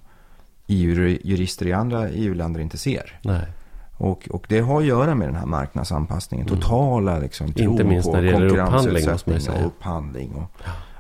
[0.70, 3.20] EU-jurister i andra EU-länder inte ser.
[3.22, 3.46] Nej.
[3.98, 6.48] Och, och det har att göra med den här marknadsanpassningen.
[6.48, 6.60] Mm.
[6.60, 9.10] Totala liksom, tro Inte minst på när det gäller upphandling.
[9.50, 10.52] Och upphandling och,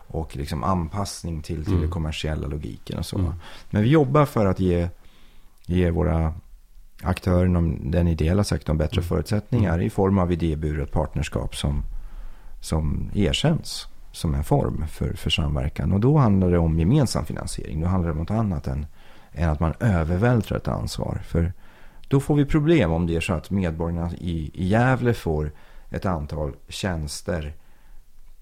[0.07, 1.81] och liksom anpassning till, till Mm.
[1.81, 3.17] den kommersiella logiken och så.
[3.17, 3.33] Mm.
[3.69, 4.89] Men vi jobbar för att ge,
[5.65, 6.33] ge våra
[7.01, 9.07] aktörer inom den ideella sektorn bättre Mm.
[9.07, 11.83] förutsättningar i form av idéburet partnerskap som,
[12.61, 15.91] som erkänns som en form för, för samverkan.
[15.91, 17.81] Och då handlar det om gemensam finansiering.
[17.81, 18.85] Då handlar det om något annat än,
[19.33, 21.21] än att man övervältrar ett ansvar.
[21.23, 21.53] För
[22.07, 25.51] då får vi problem om det är så att medborgarna i, i Gävle får
[25.89, 27.53] ett antal tjänster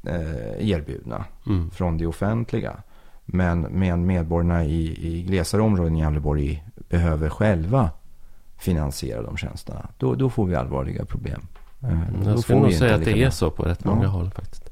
[0.03, 1.69] eh, erbjudna Mm.
[1.71, 2.73] från det offentliga.
[3.25, 7.89] Men, men medborgarna i, i glesare områden i Gävleborg behöver själva
[8.57, 9.88] finansiera de tjänsterna.
[9.97, 11.41] Då, då får vi allvarliga problem.
[11.83, 13.95] Eh, Mm, Jag skulle nog säga att det är så på rätt Ja.
[13.95, 14.66] många håll faktiskt.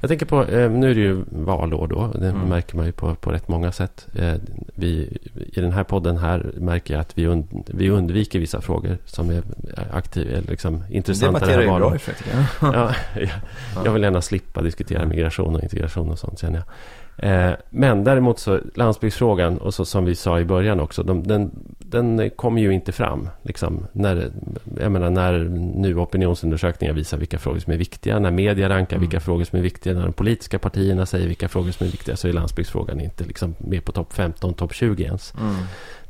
[0.00, 2.12] Jag tänker på, eh, nu är det ju valår då.
[2.18, 2.48] Det Mm.
[2.48, 4.06] märker man ju på, på rätt många sätt.
[4.14, 4.34] Eh,
[4.74, 5.18] vi,
[5.52, 9.30] I den här podden här märker jag att vi, und, vi undviker vissa frågor som
[9.30, 9.42] är
[9.92, 11.98] aktiva, eller liksom intressanta det debatterar ju bra i.
[12.60, 12.94] Ja,
[13.74, 16.64] jag, jag vill gärna slippa diskutera migration och integration och sånt känner jag.
[17.18, 21.02] Eh, men däremot så landsbygdsfrågan och så som vi sa i början också.
[21.02, 23.28] De, den, den kommer ju inte fram.
[23.42, 24.30] Liksom, när,
[24.80, 25.38] jag menar när
[25.74, 28.18] nu opinionsundersökningar visar vilka frågor som är viktiga.
[28.18, 29.00] När media rankar Mm.
[29.08, 29.94] vilka frågor som är viktiga.
[29.94, 32.16] När de politiska partierna säger vilka frågor som är viktiga.
[32.16, 35.34] Så är landsbygdsfrågan inte liksom med på topp 15, topp 20 ens.
[35.40, 35.54] Mm.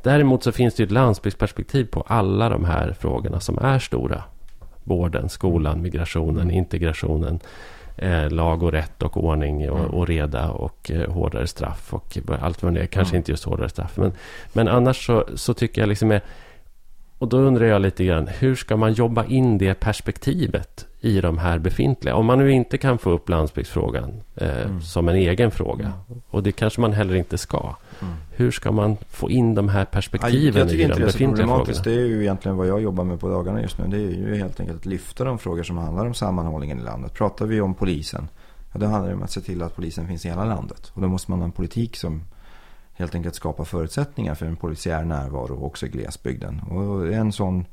[0.03, 4.23] Däremot så finns det ju ett landsbygdsperspektiv på alla de här frågorna som är stora.
[4.83, 7.39] Vården, skolan, migrationen, integrationen,
[7.97, 9.91] eh, lag och rätt och ordning och, Mm.
[9.91, 12.85] och reda och eh, hårdare straff och allt vad det är.
[12.85, 13.17] Kanske Mm.
[13.19, 13.97] inte just hårdare straff.
[13.97, 14.13] Men,
[14.53, 16.21] men annars så, så tycker jag liksom är...
[17.19, 21.37] Och då undrar jag lite grann, hur ska man jobba in det perspektivet i de
[21.37, 22.15] här befintliga?
[22.15, 24.81] Om man nu inte kan få upp landsbygdsfrågan eh, Mm.
[24.81, 25.93] som en egen fråga.
[26.29, 27.75] Och det kanske man heller inte ska.
[28.01, 28.13] Mm.
[28.31, 31.81] Hur ska man få in de här perspektiven jag tycker i inte de befintliga frågorna?
[31.83, 33.85] Det är ju egentligen vad jag jobbar med på dagarna just nu.
[33.87, 37.13] Det är ju helt enkelt att lyfta de frågor som handlar om sammanhållningen i landet.
[37.13, 38.27] Pratar vi om polisen,
[38.73, 40.91] ja, då handlar det om att se till att polisen finns i hela landet.
[40.93, 42.21] Och då måste man ha en politik som
[42.97, 46.59] helt enkelt skapar förutsättningar för en polisiär närvaro också i glesbygden.
[46.59, 47.65] Och en sån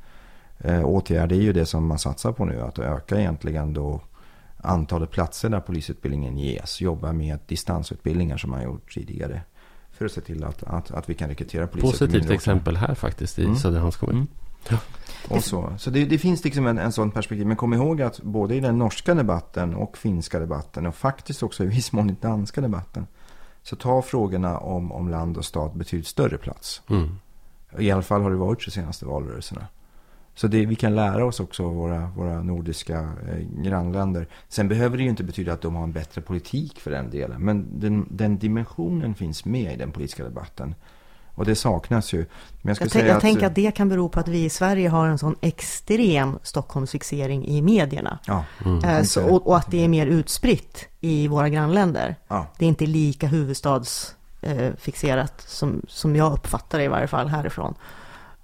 [0.57, 2.61] eh, åtgärd är ju det som man satsar på nu.
[2.61, 4.01] Att öka egentligen då
[4.57, 6.81] antalet platser där polisutbildningen ges.
[6.81, 9.41] Jobba med distansutbildningar som man gjort tidigare.
[9.91, 11.91] För att se till att, att, att vi kan rekrytera poliser.
[11.91, 13.55] Positivt exempel här faktiskt i Mm.
[13.55, 14.15] Söderhamns kommun.
[14.15, 14.27] Mm.
[14.69, 14.77] Ja.
[15.35, 17.47] Och så så det, det finns liksom en, en sån perspektiv.
[17.47, 21.63] Men kom ihåg att både i den norska debatten och finska debatten och faktiskt också
[21.63, 23.07] i viss mån i danska debatten.
[23.65, 26.81] Så tar frågorna om, om land och stat betydligt större plats.
[26.89, 27.19] Mm.
[27.79, 29.67] I alla fall har det varit de senaste valrörelserna.
[30.35, 34.27] Så det, vi kan lära oss också av våra, våra nordiska eh, grannländer.
[34.47, 37.41] Sen behöver det ju inte betyda att de har en bättre politik för den delen.
[37.41, 40.75] Men den, den dimensionen finns med i den politiska debatten.
[41.35, 42.25] Och det saknas ju.
[42.61, 44.89] Men jag, Jag, jag att, tänker att det kan bero på att vi i Sverige
[44.89, 48.19] har en sån extrem Stockholmsfixering i medierna.
[48.27, 48.83] Ja, Mm.
[48.83, 52.15] Eh, så, och, och att det är mer utspritt i våra grannländer.
[52.27, 52.47] ja.
[52.57, 57.73] Det är inte lika huvudstadsfixerat som, som jag uppfattar det i varje fall härifrån.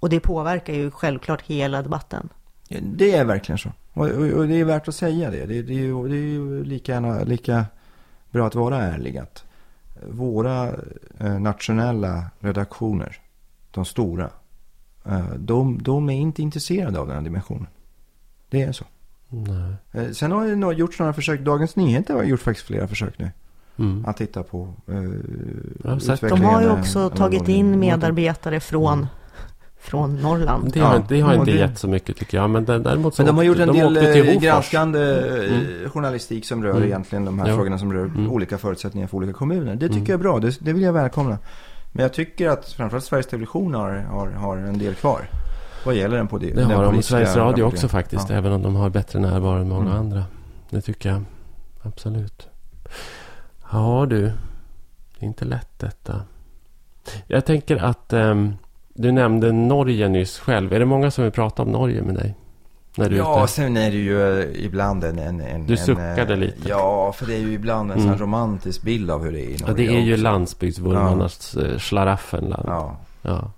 [0.00, 2.28] Och det påverkar ju självklart hela debatten.
[2.80, 3.72] Det är verkligen så.
[3.92, 5.46] Och, och, och det är värt att säga det.
[5.46, 7.64] Det, det, är, ju, det är ju lika, lika
[8.30, 9.18] bra att vara ärlig.
[9.18, 9.44] Att
[10.10, 10.68] våra
[11.18, 13.16] eh, nationella redaktioner,
[13.70, 14.30] de stora,
[15.04, 17.66] eh, de, de är inte intresserade av den här dimensionen.
[18.48, 18.84] Det är så.
[19.28, 19.74] Nej.
[19.92, 21.40] Eh, sen har det nog gjorts några försök.
[21.40, 23.30] Dagens Nyheter har gjort faktiskt flera försök nu.
[23.78, 24.04] Mm.
[24.06, 29.06] Att titta på eh, De har ju också tagit in medarbetare från,
[29.82, 30.72] från Norrland.
[30.72, 32.50] Det har, Ja, det har inte det- gett så mycket tycker jag.
[32.50, 35.90] Men däremot så Men de har åkte- gjort en de del eh, granskande eh, Mm.
[35.90, 36.82] journalistik som rör Mm.
[36.84, 37.54] egentligen de här Ja.
[37.56, 38.30] frågorna som rör Mm.
[38.30, 39.74] olika förutsättningar för olika kommuner.
[39.74, 40.06] Det tycker Mm.
[40.06, 41.38] jag är bra, det, det vill jag välkomna.
[41.92, 45.20] Men jag tycker att framförallt Sveriges Television har, har, har en del kvar.
[45.86, 46.50] Vad gäller den på det?
[46.54, 46.96] Det har de.
[46.98, 48.28] Och Sveriges Radio också faktiskt.
[48.30, 48.34] Ja.
[48.36, 49.98] Även om de har bättre närvaro än många Mm.
[49.98, 50.24] andra.
[50.70, 51.22] Det tycker jag.
[51.82, 52.48] Absolut.
[53.72, 54.20] Ja du.
[54.20, 54.32] Det
[55.18, 56.22] är inte lätt detta.
[57.26, 58.54] Jag tänker att ehm,
[58.94, 60.72] du nämnde Norge nyss själv.
[60.72, 62.34] Är det många som vill prata om Norge med dig?
[62.96, 63.52] När du är Ja, ute?
[63.52, 65.18] sen är det ju eh, ibland en...
[65.18, 66.68] en, en Du en, suckade eh, lite.
[66.68, 68.12] Ja, för det är ju ibland en sån Mm.
[68.18, 71.78] här romantisk bild av hur det är i Ja, Norge det är ju landsbygdsvurmarnas ja.
[71.78, 72.64] Schlaraffenland.
[72.68, 72.96] Ja.
[73.22, 73.50] Ja.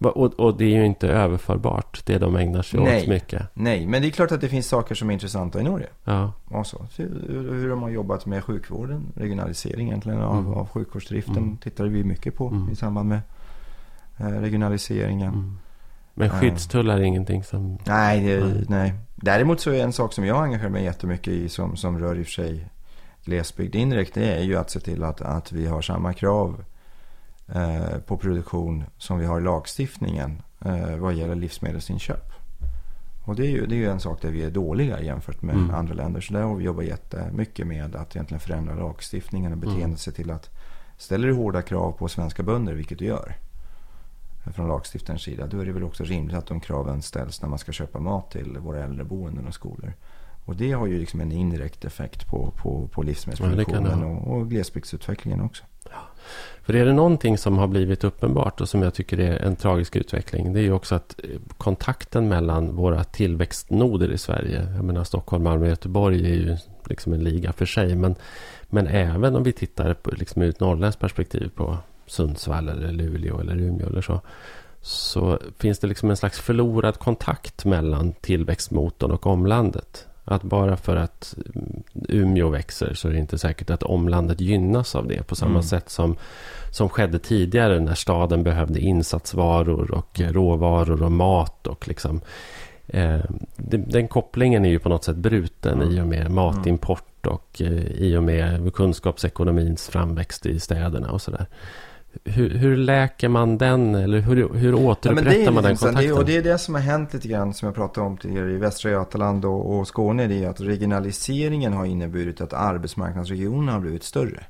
[0.00, 3.02] Och, och det är ju inte överförbart, det de ägnar sig Nej.
[3.02, 3.42] åt mycket.
[3.54, 5.86] Nej, men det är klart att det finns saker som är intressanta i Norge.
[6.04, 6.32] Ja.
[6.48, 6.86] Och så.
[6.96, 10.52] Hur, hur de har jobbat med sjukvården, regionalisering egentligen av, Mm.
[10.54, 11.56] av sjukvårdsdriften Mm.
[11.56, 12.70] tittade vi mycket på Mm.
[12.70, 13.22] i samband med eh,
[14.18, 15.34] regionaliseringen.
[15.34, 15.58] Mm.
[16.14, 16.32] Men Ja.
[16.34, 17.78] skyddstullar är ingenting som...
[17.86, 18.94] Nej, det, nej.
[19.14, 22.22] Däremot så är en sak som jag engagerar mig jättemycket i som, som rör i
[22.22, 22.68] och för sig
[23.24, 24.14] glesbygd indirekt.
[24.14, 26.64] Det är ju att se till att, att vi har samma krav
[27.48, 32.32] eh, på produktion som vi har i lagstiftningen eh, vad gäller livsmedelsinköp.
[33.24, 35.54] Och det är, ju, det är ju en sak där vi är dåliga jämfört med
[35.56, 35.74] Mm.
[35.74, 36.20] andra länder.
[36.20, 39.84] Så där har vi jobbat jättemycket med att egentligen förändra lagstiftningen och beteendet.
[39.84, 39.96] Mm.
[39.96, 40.50] Se till att
[40.96, 43.36] ställer du hårda krav på svenska bönder, vilket du gör
[44.54, 47.58] från lagstiftarens sida, då är det väl också rimligt att de kraven ställs när man
[47.58, 49.92] ska köpa mat till våra äldreboenden och skolor.
[50.44, 54.50] Och det har ju liksom en indirekt effekt på, på, på livsmedelsproduktionen Ja, och, och
[54.50, 55.64] glesbygdsutvecklingen också.
[56.62, 59.96] För är det någonting som har blivit uppenbart och som jag tycker är en tragisk
[59.96, 60.52] utveckling.
[60.52, 64.72] Det är ju också att eh, kontakten mellan våra tillväxtnoder i Sverige.
[64.76, 67.96] Jag menar Stockholm, Malmö och Göteborg är ju liksom en liga för sig.
[67.96, 68.14] Men,
[68.68, 71.76] men även om vi tittar på, liksom ur ett norrländskt perspektiv på
[72.08, 74.20] Sundsvall eller Luleå eller Umeå eller så.
[74.82, 80.06] Så finns det liksom en slags förlorad kontakt mellan tillväxtmotorn och omlandet.
[80.24, 84.94] Att bara för att mm, Umeå växer så är det inte säkert att omlandet gynnas
[84.94, 85.62] av det på samma Mm.
[85.62, 86.16] sätt som,
[86.70, 91.66] som skedde tidigare när staden behövde insatsvaror och eh, råvaror och mat.
[91.66, 92.20] Och liksom,
[92.86, 93.20] eh,
[93.56, 95.94] den, kopplingen är ju på något sätt bruten Mm.
[95.96, 101.46] i och med matimport och eh, i och med kunskapsekonomins framväxt i städerna och sådär.
[102.24, 106.08] Hur, hur läker man den eller hur, hur Ja, återupprättar det är man den kontakten?
[106.08, 108.52] Det, och det är det som har hänt lite grann som jag pratade om tidigare
[108.52, 110.26] i Västra Götaland och, och Skåne.
[110.26, 114.44] Det är att regionaliseringen har inneburit att arbetsmarknadsregionerna har blivit större.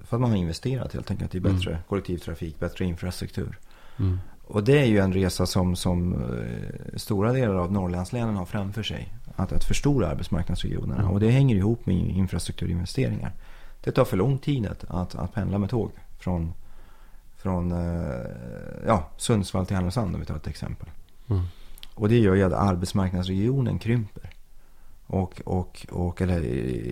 [0.00, 1.82] För att man har investerat helt enkelt i bättre Mm.
[1.88, 3.58] kollektivtrafik, bättre infrastruktur.
[3.98, 4.18] Mm.
[4.44, 8.82] Och det är ju en resa som, som eh, stora delar av Norrlandslänen har framför
[8.82, 9.12] sig.
[9.36, 11.00] Att, att förstora arbetsmarknadsregionerna.
[11.00, 11.12] Mm.
[11.12, 13.32] Och det hänger ihop med infrastrukturinvesteringar.
[13.84, 16.54] Det tar för lång tid att, att, att pendla med tåg från,
[17.36, 20.88] från eh, ja, Sundsvall till Härnösand om vi tar ett exempel.
[21.28, 21.42] Mm.
[21.94, 24.30] Och det gör ju att arbetsmarknadsregionen krymper.
[25.08, 26.40] Och, och, och eller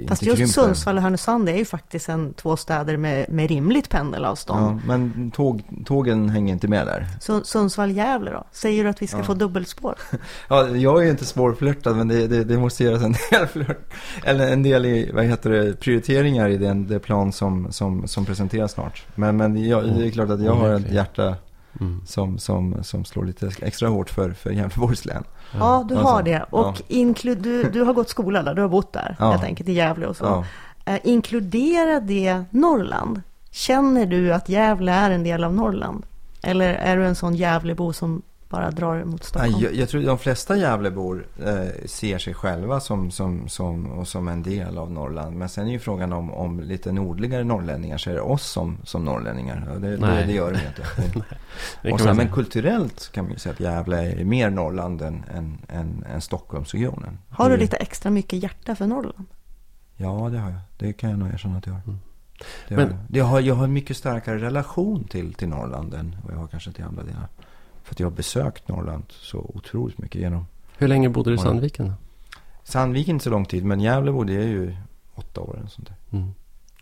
[0.08, 0.52] Fast inte just krymper.
[0.52, 4.80] Sundsvall och Härnösand är ju faktiskt en, två städer med, med rimligt pendelavstånd.
[4.80, 7.06] Ja, men tåg, tågen hänger inte med där.
[7.20, 8.44] Så Sundsvall-Gävle då?
[8.52, 9.24] Säger du att vi ska Ja.
[9.24, 9.94] få dubbelspår?
[10.48, 13.92] Ja, jag är ju inte svårflörtad men det, det, det måste göras en del flört.
[14.24, 18.24] Eller en del i, vad heter det, prioriteringar i den, det plan som, som, som
[18.24, 19.04] presenteras snart.
[19.14, 21.34] Men, men jag, det är klart att jag har ett hjärta
[21.80, 22.00] Mm.
[22.06, 25.24] som, som, som slår lite extra hårt för, för Gävleborgs län.
[25.58, 26.42] Ja, du Alltså, har det.
[26.50, 26.74] Och ja.
[26.88, 29.30] inklu- du, du har gått skola där, du har bott där, Ja.
[29.30, 30.24] helt enkelt, i Gävle och så.
[30.24, 30.44] Ja.
[30.92, 33.22] Eh, inkluderar det Norrland?
[33.50, 36.06] Känner du att Gävle är en del av Norrland?
[36.42, 38.22] Eller är du en sån Gävlebo som
[38.54, 39.54] bara drar mot Stockholm?
[39.58, 44.28] Jag, jag tror de flesta Gävlebor eh, ser sig själva som, som, som, och som
[44.28, 45.36] en del av Norrland.
[45.36, 49.70] Men sen är ju frågan om, om lite nordligare norrlänningar ser oss som, som norrlänningar.
[49.74, 50.26] Och det, det, Nej.
[50.26, 51.24] det gör de ju inte.
[51.82, 55.24] Det och sen, men kulturellt kan man ju säga att Gävle är mer Norrland än,
[55.34, 57.18] än, än, än Stockholmsregionen.
[57.28, 59.26] Har du lite extra mycket hjärta för Norrland?
[59.96, 60.60] Ja, det har jag.
[60.78, 61.82] Det kan jag nog erkänna att jag har.
[61.86, 61.98] Mm.
[62.68, 63.16] Det Men- har jag.
[63.18, 66.46] Jag, har, jag har en mycket starkare relation till, till Norrland än vad jag har
[66.46, 67.28] kanske till andra delar.
[67.84, 70.46] För att jag har besökt Norrland så otroligt mycket genom
[70.78, 71.38] Hur länge bodde du i.
[71.38, 71.86] Sandviken?
[71.88, 71.94] Då?
[72.62, 74.76] Sandviken inte så lång tid, men Gävle bodde jag ju
[75.14, 76.18] åtta år eller sånt där.
[76.18, 76.34] Mm.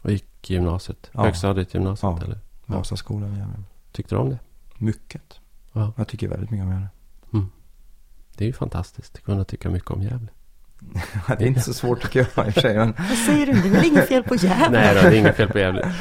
[0.02, 1.10] Och gick gymnasiet?
[1.12, 1.22] Ja.
[1.24, 2.24] Högstadiet, gymnasiet Ja.
[2.24, 2.38] eller?
[2.66, 2.74] Ja.
[2.76, 3.62] Vasaskolan i Gävle.
[3.92, 4.38] Tyckte du om det?
[4.78, 5.40] Mycket.
[5.72, 5.92] Ja.
[5.96, 6.88] Jag tycker väldigt mycket om Gävle.
[8.36, 10.28] Det är ju fantastiskt att kunna tycka mycket om Gävle.
[11.38, 12.76] det är inte så svårt tycker jag i och för sig.
[12.76, 13.52] Men, Vad säger du?
[13.52, 14.70] Det är väl inget fel på Gävle?
[14.70, 15.92] Nej då, det är inget fel på Gävle.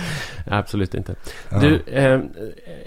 [0.46, 1.16] Absolut inte.
[1.62, 2.22] Du, eh,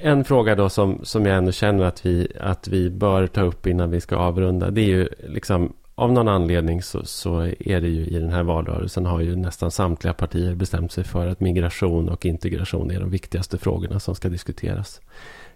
[0.02, 3.66] en fråga då som, som jag ändå känner att vi, att vi bör ta upp
[3.66, 4.70] innan vi ska avrunda.
[4.70, 8.42] Det är ju liksom, av någon anledning så, så är det ju i den här
[8.42, 13.10] valrörelsen har ju nästan samtliga partier bestämt sig för att migration och integration är de
[13.10, 15.00] viktigaste frågorna som ska diskuteras.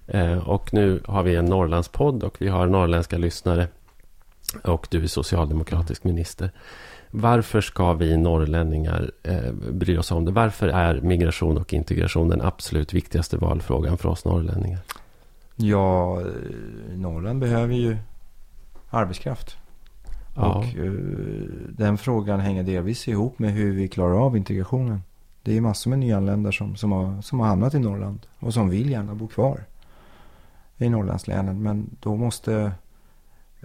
[0.07, 3.67] Eh, och nu har vi en Norrlandspodd och vi har norrländska lyssnare.
[4.65, 6.51] Och du är socialdemokratisk minister.
[7.11, 10.33] Varför ska vi norrlänningar eh, bry oss om det?
[10.33, 14.81] Varför är migration och integration den absolut viktigaste valfrågan för oss norrlänningar?
[15.59, 16.23] ja,
[16.95, 17.97] Norrland behöver ju
[18.91, 19.57] arbetskraft.
[20.37, 20.55] Ja.
[20.55, 20.93] Och eh,
[21.69, 25.03] den frågan hänger delvis ihop med hur vi klarar av integrationen.
[25.43, 28.69] Det är massor med nyanlända som, som, har, som har hamnat i Norrland och som
[28.69, 29.65] vill gärna bo kvar
[30.77, 31.63] i Norrlandslänen.
[31.63, 32.73] Men då måste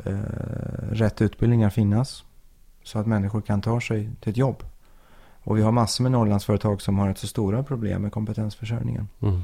[0.05, 0.13] eh,
[0.91, 2.23] rätt utbildningar finnas.
[2.83, 4.63] Så att människor kan ta sig till ett jobb.
[5.43, 9.07] Och vi har massor med Norrlandsföretag som har ett så stora problem med kompetensförsörjningen.
[9.21, 9.41] Mm.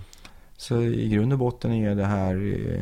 [0.58, 2.36] Så i grund och botten är det här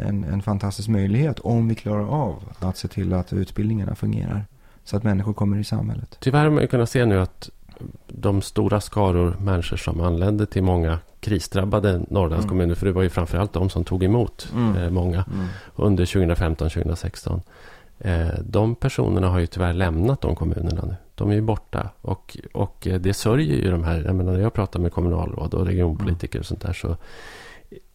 [0.05, 4.45] en, en fantastisk möjlighet om vi klarar av att se till att utbildningarna fungerar.
[4.83, 6.17] Så att människor kommer i samhället.
[6.19, 7.49] Tyvärr har man ju kunnat se nu att
[8.07, 12.75] de stora skaror människor som anlände till många krisdrabbade Norrlandskommuner, mm.
[12.75, 14.83] för det var ju framförallt de som tog emot mm.
[14.83, 15.45] eh, många mm.
[15.75, 17.41] under 2015-2016.
[17.99, 20.95] Eh, de personerna har ju tyvärr lämnat de kommunerna nu.
[21.15, 21.89] De är ju borta.
[22.01, 25.65] Och, och det sörjer ju de här, jag menar när jag pratar med kommunalråd och
[25.65, 26.97] regionpolitiker och sånt där så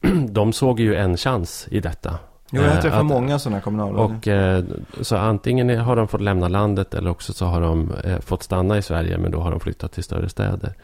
[0.28, 2.18] de såg ju en chans i detta.
[2.54, 4.16] Jo, jag träffar att, många sådana kommunalråd.
[4.16, 4.64] Och, eh,
[5.00, 8.78] så antingen har de fått lämna landet eller också så har de eh, fått stanna
[8.78, 10.74] i Sverige men då har de flyttat till större städer.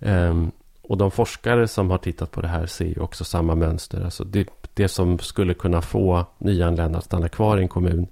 [0.00, 0.50] Um,
[0.82, 4.04] och de forskare som har tittat på det här ser ju också samma mönster.
[4.04, 8.06] Alltså det, det som skulle kunna få nyanlända att stanna kvar i en kommun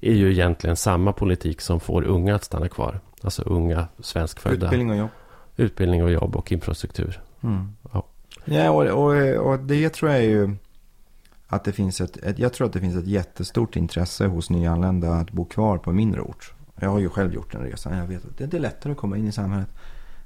[0.00, 3.00] är ju egentligen samma politik som får unga att stanna kvar.
[3.22, 4.66] Alltså unga svenskfödda.
[4.66, 5.10] Utbildning och jobb.
[5.56, 7.20] Utbildning och jobb och infrastruktur.
[7.40, 7.76] Mm.
[7.92, 8.04] Ja,
[8.44, 10.56] ja och, och, och det tror jag är ju
[11.48, 15.12] att det finns ett, ett, jag tror att det finns ett jättestort intresse hos nyanlända
[15.12, 16.52] att bo kvar på mindre ort.
[16.76, 17.98] Jag har ju själv gjort den resan.
[17.98, 19.68] Jag vet att det är lättare att komma in i samhället.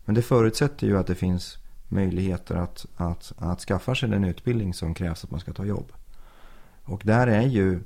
[0.05, 1.59] Men det förutsätter ju att det finns
[1.89, 5.93] möjligheter att, att, att skaffa sig den utbildning som krävs att man ska ta jobb.
[6.85, 7.81] Och där är ju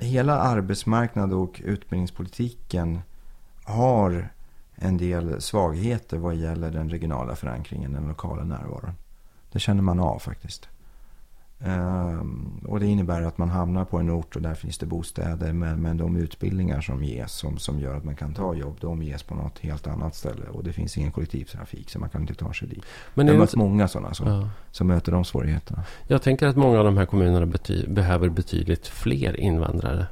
[0.00, 3.00] hela arbetsmarknad och utbildningspolitiken
[3.64, 4.28] har
[4.74, 8.92] en del svagheter vad gäller den regionala förankringen, den lokala närvaron.
[9.52, 10.68] Det känner man av faktiskt.
[11.64, 15.52] Um, och det innebär att man hamnar på en ort och där finns det bostäder.
[15.52, 19.02] Men, men de utbildningar som ges som, som gör att man kan ta jobb, de
[19.02, 20.46] ges på något helt annat ställe.
[20.52, 22.84] Och det finns ingen kollektivtrafik så man kan inte ta sig dit.
[23.14, 24.48] Men Jag har mött många sådana som, ja.
[24.70, 25.84] som möter de svårigheterna.
[26.06, 30.06] Jag tänker att många av de här kommunerna bety behöver betydligt fler invandrare.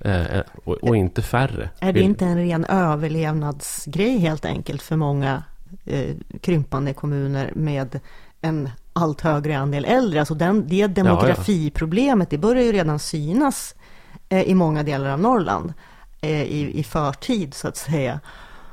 [0.00, 1.70] Eh, eh och, och, inte färre.
[1.80, 5.42] Är det inte en ren överlevnadsgrej helt enkelt för många
[5.84, 8.00] eh, krympande kommuner med
[8.40, 10.20] en allt högre andel äldre.
[10.20, 13.74] Alltså den, det demografiproblemet, det börjar ju redan synas
[14.28, 15.72] eh, i många delar av Norrland
[16.20, 18.20] eh, i, i förtid så att säga.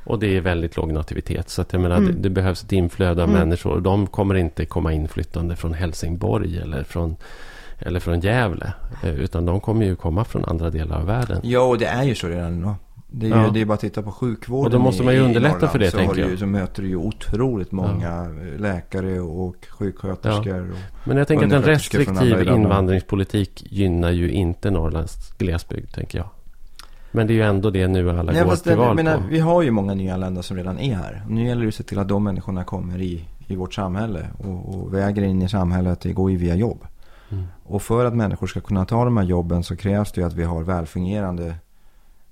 [0.03, 1.49] Och det är väldigt låg nativitet.
[1.49, 2.15] Så att jag menar, mm.
[2.15, 3.39] det, det, behövs ett inflöde av mm.
[3.41, 3.80] människor.
[3.82, 7.15] De kommer inte komma inflyttande från Helsingborg eller från,
[7.80, 8.74] eller från Gävle.
[9.03, 11.41] Eh, utan de kommer ju komma från andra delar av världen.
[11.43, 12.76] Ja, och det är ju så redan.
[13.09, 13.49] Det är, ju, ja.
[13.53, 14.65] det är bara att titta på sjukvården.
[14.65, 16.29] Och då måste man ju underlätta Norrland, för det, tänker jag.
[16.29, 18.57] Ju, så möter du ju otroligt många ja.
[18.57, 20.67] läkare och sjuksköterskor.
[20.73, 20.77] Ja.
[21.03, 26.29] Men jag tänker att en restriktiv invandringspolitik gynnar ju inte Norrlands glesbygd, tänker jag.
[27.11, 29.23] Men det är ju ändå det nu alla Nej, går till val menar, på.
[29.29, 31.25] Vi har ju många nyanlända som redan är här.
[31.29, 34.27] Nu gäller det att se till att de människorna kommer i, i vårt samhälle.
[34.37, 36.85] Och, och vägen in i samhället, det går ju via jobb.
[37.29, 37.43] Mm.
[37.63, 40.33] Och för att människor ska kunna ta de här jobben så krävs det ju att
[40.33, 41.53] vi har välfungerande eh,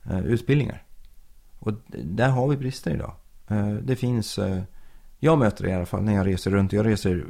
[0.09, 0.83] Eh, utbildningar.
[1.59, 3.11] Och där har vi brister idag.
[3.47, 4.61] Eh, det finns, eh,
[5.19, 6.73] jag möter det i alla fall när jag reser runt.
[6.73, 7.23] Jag reser eh,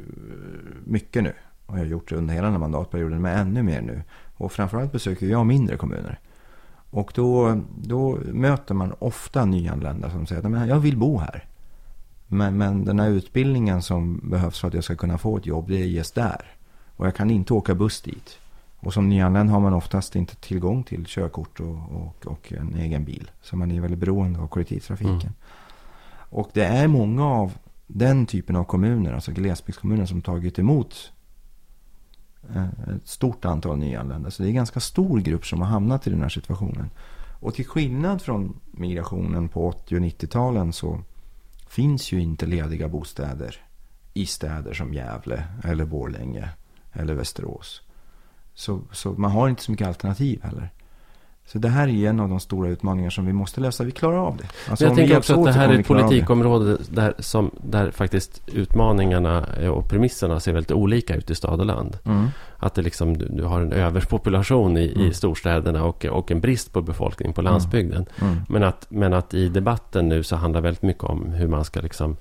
[0.84, 1.32] mycket nu.
[1.66, 4.02] Och jag har gjort det under hela den här mandatperioden, men ännu mer nu.
[4.36, 6.18] Och framförallt besöker jag mindre kommuner.
[6.90, 11.44] Och då, då möter man ofta nyanlända som säger att jag vill bo här.
[12.26, 15.68] Men, men den här utbildningen som behövs för att jag ska kunna få ett jobb,
[15.68, 16.56] det ges där.
[16.96, 18.38] Och jag kan inte åka buss dit.
[18.86, 23.04] Och som nyanländ har man oftast inte tillgång till körkort och, och, och en egen
[23.04, 23.30] bil.
[23.42, 25.20] Så man är väldigt beroende av kollektivtrafiken.
[25.20, 25.32] Mm.
[26.30, 27.52] Och det är många av
[27.86, 31.12] den typen av kommuner, alltså glesbygdskommuner, som tagit emot
[32.54, 34.30] eh, ett stort antal nyanlända.
[34.30, 36.90] Så det är en ganska stor grupp som har hamnat i den här situationen.
[37.40, 41.00] Och till skillnad från migrationen på 80 och 90-talen så
[41.68, 43.60] finns ju inte lediga bostäder
[44.14, 46.48] i städer som Gävle eller Borlänge
[46.92, 47.85] eller Västerås.
[48.56, 50.70] Så, så man har inte så mycket alternativ heller.
[51.46, 53.84] Så det här är en av de stora utmaningar som vi måste lösa.
[53.84, 54.44] Vi klarar av det.
[54.70, 59.46] Alltså, jag tänker också att det här är ett politikområde där, som, där faktiskt utmaningarna
[59.72, 61.98] och premisserna ser väldigt olika ut i stad och land.
[62.04, 62.28] Mm.
[62.56, 65.06] Att det liksom, du, du har en överpopulation i, mm.
[65.06, 67.52] i storstäderna och, och en brist på befolkning på mm.
[67.52, 68.06] landsbygden.
[68.20, 68.36] Mm.
[68.48, 71.80] Men, att, men att i debatten nu så handlar väldigt mycket om hur man ska
[71.80, 72.16] liksom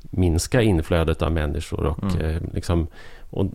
[0.00, 1.86] minska inflödet av människor.
[1.86, 2.20] Och, mm.
[2.20, 2.86] eh, liksom,
[3.30, 3.46] och,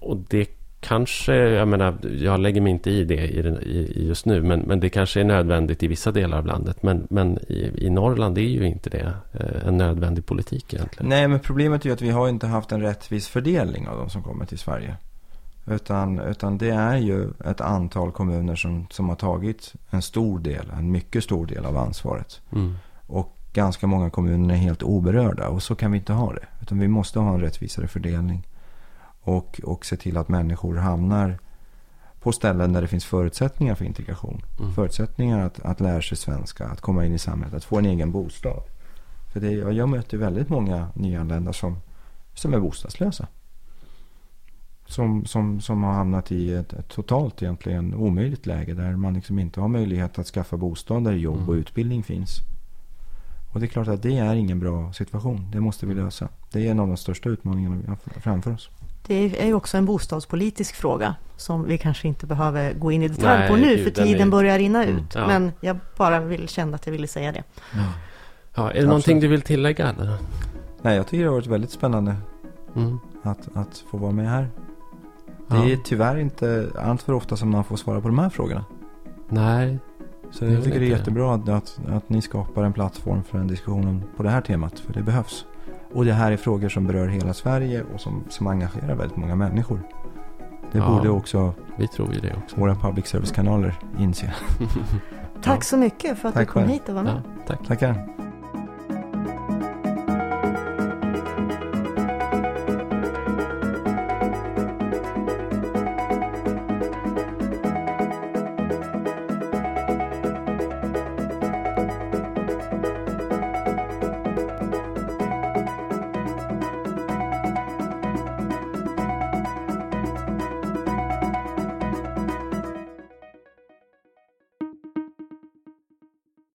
[0.00, 4.60] och det kanske, jag menar, jag lägger mig inte i det i, just nu, men,
[4.60, 6.82] men det kanske är nödvändigt i vissa delar av landet.
[6.82, 11.08] Men, men i, i Norrland är ju inte det eh, en nödvändig politik egentligen.
[11.08, 14.10] Nej, men problemet är ju att vi har inte haft en rättvis fördelning av de
[14.10, 14.96] som kommer till Sverige.
[15.66, 20.72] Utan, utan det är ju ett antal kommuner som, som har tagit en stor del,
[20.78, 22.40] en mycket stor del av ansvaret.
[22.52, 22.74] Mm.
[23.06, 26.46] Och ganska många kommuner är helt oberörda och så kan vi inte ha det.
[26.62, 28.47] Utan vi måste ha en rättvisare fördelning
[29.28, 31.38] och, och se till att människor hamnar
[32.20, 34.42] på ställen där det finns förutsättningar för integration.
[34.60, 34.72] Mm.
[34.72, 38.12] Förutsättningar att, att lära sig svenska, att komma in i samhället, att få en egen
[38.12, 38.62] bostad.
[39.32, 41.78] För det, jag, jag möter väldigt många nyanlända som,
[42.34, 43.26] som är bostadslösa.
[44.86, 49.38] Som, som, som har hamnat i ett, ett totalt egentligen omöjligt läge där man liksom
[49.38, 51.48] inte har möjlighet att skaffa bostad där jobb Mm.
[51.48, 52.40] och utbildning finns.
[53.52, 55.50] Och det är klart att det är ingen bra situation.
[55.52, 56.28] Det måste vi lösa.
[56.52, 58.70] Det är en av de största utmaningarna vi har framför oss.
[59.08, 63.08] Det är ju också en bostadspolitisk fråga som vi kanske inte behöver gå in i
[63.08, 65.14] detalj Nej, på nu gud, för den tiden är- börjar rinna Mm, ut.
[65.14, 65.26] ja.
[65.26, 67.42] Men jag bara vill känna att jag ville säga det.
[68.54, 69.88] Ja, är det någonting du vill tillägga?
[69.88, 70.14] Eller?
[70.82, 72.16] Nej, jag tycker det har varit väldigt spännande
[72.76, 72.98] Mm.
[73.22, 74.48] att, att få vara med här.
[75.48, 75.56] Ja.
[75.56, 78.64] Det är tyvärr inte allt för ofta som man får svara på de här frågorna.
[79.28, 79.78] Nej,
[80.30, 83.46] Så jag tycker det är jättebra att, att, att ni skapar en plattform för en
[83.46, 84.80] diskussion på det här temat.
[84.80, 85.44] För det behövs.
[85.94, 89.34] Och det här är frågor som berör hela Sverige och som, som engagerar väldigt många
[89.36, 89.80] människor.
[90.72, 90.88] Det Ja.
[90.88, 92.60] borde också vi tror ju det också.
[92.60, 94.34] våra public service-kanaler inse.
[95.42, 96.72] Tack så mycket för att Tack du kom själv.
[96.72, 97.22] hit och var med.
[97.26, 97.66] Ja, tack.
[97.66, 98.08] Tackar.